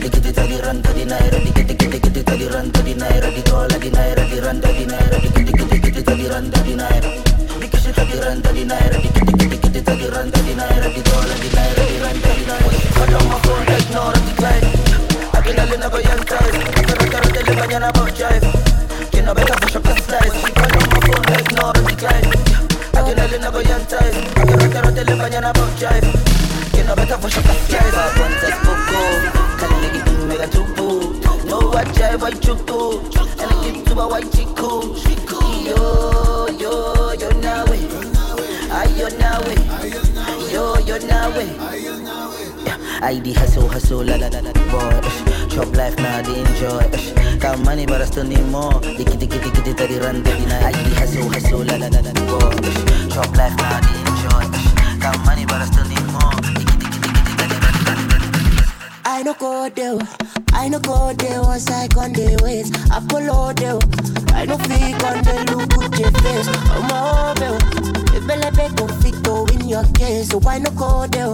Dikki 0.00 0.20
dikki 0.24 0.32
dikki 0.32 0.62
run 0.64 0.80
daddy 0.80 1.04
night. 1.04 1.30
Dikki 1.44 1.62
dikki 1.68 1.86
dikki 1.92 2.08
dikki 2.08 2.24
dikki 2.24 2.48
run 2.54 2.70
daddy 2.72 2.94
night. 2.94 3.22
Ready 3.22 3.42
call 3.42 3.68
daddy 3.68 3.90
night. 3.90 4.16
Ready 4.16 4.40
run 4.40 4.60
night. 4.60 5.12
Dikki 5.20 5.44
dikki 5.44 5.64
dikki 5.68 5.90
dikki 5.92 6.02
dikki 6.02 6.28
run 6.32 7.25
Dikki 7.86 8.02
dikki 8.02 8.10
dikki 8.10 8.18
run 8.26 8.42
daddy 8.42 8.64
night. 8.64 8.92
Dikki 8.92 9.10
dikki 9.14 9.46
dikki 9.46 9.58
dikki 9.62 9.82
dikki 9.86 10.06
run 10.10 10.30
daddy 10.30 10.54
night. 10.58 10.78
Ready 10.82 11.02
call 11.06 11.22
daddy 11.22 11.48
night. 11.54 11.78
Ready 11.78 11.98
run 12.02 12.16
daddy 12.20 12.44
night. 12.46 12.66
Cut 12.96 13.14
on 13.14 13.24
my 13.30 13.38
phone, 13.46 13.68
ignore 13.78 14.12
the 14.12 14.20
decline. 14.26 14.66
Aquí 15.36 15.52
la 15.54 15.64
luna 15.70 15.88
voy 15.88 16.02
a 16.02 16.14
entrar. 16.18 16.50
Pero 16.86 17.30
tele 17.32 17.54
mañana 17.54 17.88
voy 17.92 18.10
drive. 18.10 18.48
Que 19.12 19.22
no 19.22 19.34
venga 19.34 19.54
push 19.54 19.76
up 19.76 19.82
the 19.84 19.94
slides. 20.02 20.34
Cut 20.52 20.74
on 20.76 20.84
my 20.90 20.98
phone. 21.06 21.22
Pero. 21.26 21.46
Que 26.72 26.82
no 26.82 26.94
venga 26.96 27.16
push 27.18 27.38
up 27.38 27.44
the 27.44 27.54
slides. 27.66 27.94
Cuántas 28.16 28.56
poco. 28.66 29.00
Kali 29.60 29.88
gitu 29.94 30.12
mega 30.26 30.46
tupu. 30.48 31.14
No 31.46 31.58
I 31.72 31.84
drive 31.94 32.24
I 32.24 32.32
chuku. 32.42 32.98
And 33.38 33.50
I 33.52 33.54
get 33.62 33.86
to 33.86 34.00
a 34.00 34.08
white 34.08 34.30
chiku. 34.32 34.72
Yo 34.92 35.25
way. 41.36 41.50
I 43.02 43.20
the 43.20 43.32
hustle, 43.34 43.68
hustle, 43.68 44.02
la 44.04 44.16
la 44.16 44.28
la 44.28 44.40
la, 44.40 44.52
boy. 44.72 45.00
Chop 45.48 45.74
life 45.76 45.96
now, 45.98 46.22
they 46.22 46.40
enjoy. 46.40 47.38
Got 47.38 47.60
money, 47.60 47.86
but 47.86 48.00
I 48.00 48.06
still 48.06 48.24
need 48.24 48.44
more. 48.46 48.80
Dikki 48.80 49.16
dikki 49.20 49.38
dikki 49.38 49.60
dikki 49.62 49.74
dikki 49.74 50.00
run 50.00 50.22
daddy 50.22 50.46
night. 50.46 50.64
I 50.64 50.72
the 50.72 50.94
hustle, 51.00 51.28
hustle, 51.28 51.64
la 51.64 51.76
la 51.76 51.88
la 51.88 52.00
la, 52.00 52.12
boy. 52.30 52.56
Chop 53.12 53.36
life 53.36 53.56
now, 53.56 53.80
they 53.84 54.00
enjoy. 54.10 54.44
Got 55.00 55.24
money, 55.26 55.44
but 55.44 55.60
I 55.60 55.66
still 55.66 55.84
need 55.84 56.00
more. 56.00 56.05
I 59.16 59.22
no 59.22 59.32
go 59.32 59.66
there, 59.70 59.94
oh. 59.98 60.16
I 60.52 60.68
no 60.68 60.78
go 60.78 61.14
there 61.14 61.40
once 61.40 61.70
I 61.70 61.88
con 61.88 62.12
the 62.12 62.38
ways. 62.44 62.70
I 62.92 63.00
follow 63.08 63.48
oh. 63.48 63.52
there, 63.54 63.78
I 64.36 64.44
no 64.44 64.58
fake 64.58 65.02
on 65.08 65.24
the 65.24 65.56
look 65.56 65.72
with 65.72 65.98
your 65.98 66.10
face. 66.20 66.46
I'm 66.68 66.92
over, 66.92 67.56
oh. 67.56 69.00
fit 69.00 69.22
go 69.22 69.46
in 69.46 69.66
your 69.66 69.84
case. 69.94 70.28
So 70.28 70.38
I 70.46 70.58
no 70.58 70.70
go 70.72 71.06
there, 71.06 71.32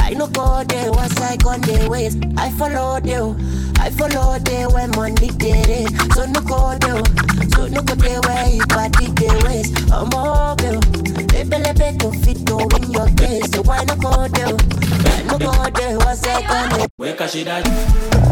I 0.00 0.12
no 0.12 0.26
go 0.26 0.62
there 0.64 0.92
once 0.92 1.18
I 1.22 1.38
con 1.38 1.62
the 1.62 1.88
ways. 1.88 2.18
I 2.36 2.50
follow 2.50 3.00
there, 3.00 3.24
I 3.82 3.90
follow 3.90 4.38
there 4.38 4.68
when 4.70 4.90
money 4.92 5.28
get 5.42 5.68
it. 5.68 5.90
So 6.14 6.24
no 6.26 6.40
go 6.40 6.78
there, 6.78 7.02
so 7.50 7.66
no 7.66 7.82
go 7.82 7.94
there 7.96 8.20
where 8.20 8.46
you 8.48 8.64
body 8.66 9.06
the 9.06 9.28
ways. 9.44 9.68
I'm 9.90 10.14
over, 10.14 10.78
if 11.36 11.50
belly 11.50 11.72
beg 11.72 11.98
go 11.98 12.12
fit 12.12 12.44
go 12.44 12.58
in 12.60 12.92
your 12.92 13.08
case. 13.16 13.50
So 13.50 13.62
why 13.62 13.82
no 13.82 13.96
go 13.96 14.28
there, 14.28 14.54
no 15.26 15.36
go 15.36 15.50
there 15.74 15.98
once 15.98 16.24
I 16.24 16.42
con 16.42 16.68
the 16.78 16.88
Weka 17.00 17.26
shida 17.26 18.31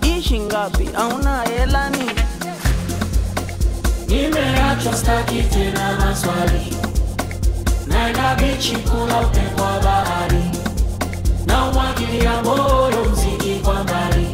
ngapi? 0.51 0.89
Hauna 0.95 1.43
helani, 1.43 2.11
nimeachwa 4.07 4.95
staki 4.95 5.43
tena 5.43 5.97
maswali, 5.99 6.77
naenda 7.87 8.35
bichi 8.35 8.75
kula 8.75 9.19
upepo 9.21 9.63
bahari, 9.83 10.43
na 11.45 11.65
umwagilia 11.65 12.41
moyo 12.43 13.05
mziki 13.11 13.59
kwa 13.63 13.83
mbali, 13.83 14.27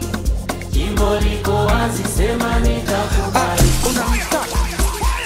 jimbo 0.72 1.20
liko 1.20 1.52
wazi, 1.66 2.04
sema 2.18 2.60
nitakubali. 2.60 3.72
Ah, 3.86 3.90
unanitaka, 3.90 4.58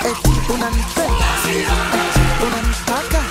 eh, 0.05 0.15
unanipenda, 0.49 1.31
unanitaka? 2.41 3.21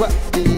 What? 0.00 0.49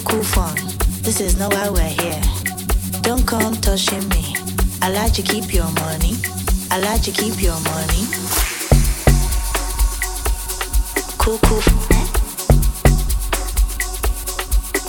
cool, 0.00 0.22
fun. 0.22 0.54
This 1.02 1.20
is 1.20 1.38
not 1.38 1.54
why 1.54 1.68
we're 1.70 1.82
here. 1.82 2.20
Don't 3.02 3.26
come 3.26 3.54
touching 3.56 4.06
me. 4.10 4.36
I 4.82 4.90
like 4.90 5.12
to 5.14 5.22
keep 5.22 5.54
your 5.54 5.70
money. 5.72 6.14
I 6.70 6.78
like 6.78 7.02
to 7.02 7.10
keep 7.10 7.40
your 7.40 7.58
money. 7.60 8.06
Cool, 11.16 11.38
cool. 11.38 11.60
fun. 11.60 11.96
Eh? 11.96 12.06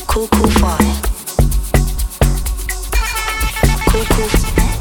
Cool, 0.07 0.27
cool 0.27 0.49
fun. 0.59 0.81
Eh? 0.81 1.01
Cool, 3.89 4.05
cool. 4.05 4.27
fun. 4.27 4.53
Eh? 4.57 4.71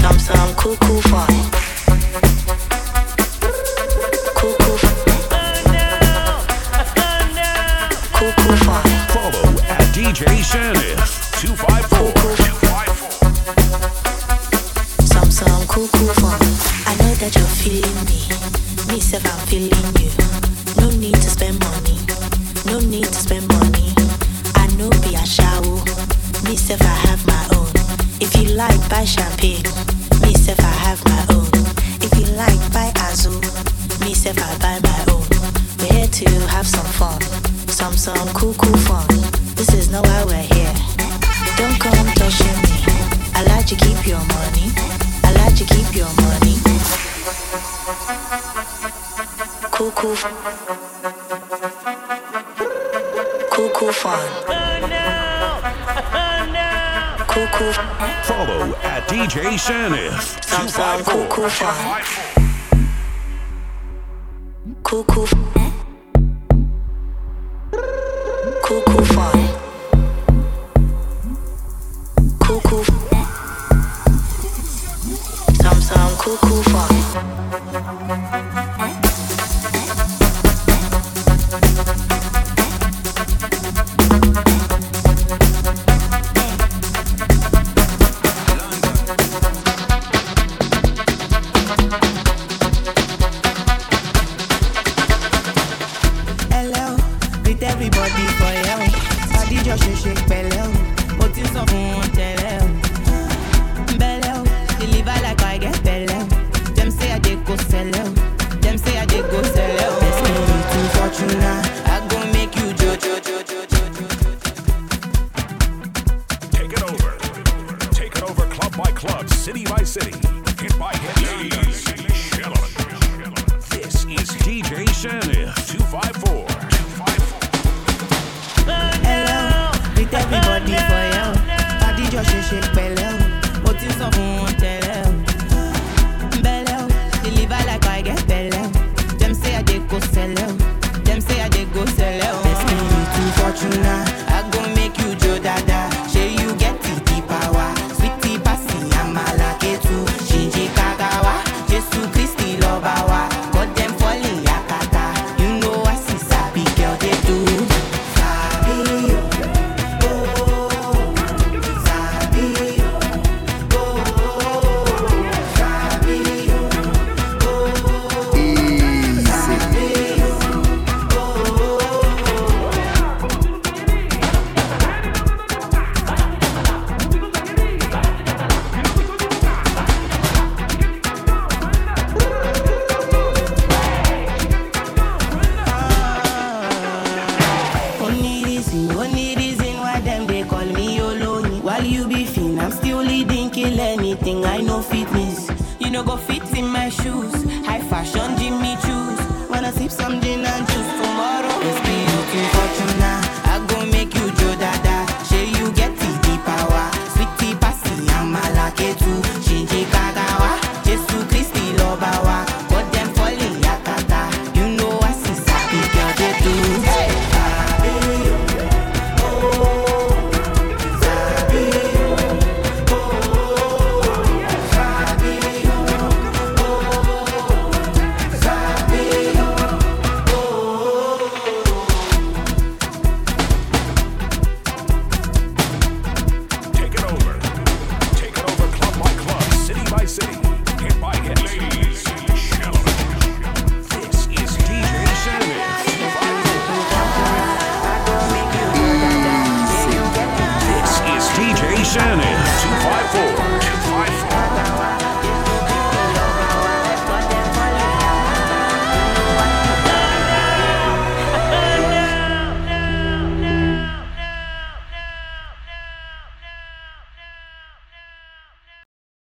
Some, 0.00 0.18
some 0.18 0.54
cool, 0.54 0.76
cool 0.76 1.02
fun. 1.02 1.51
Shannon. 10.42 11.21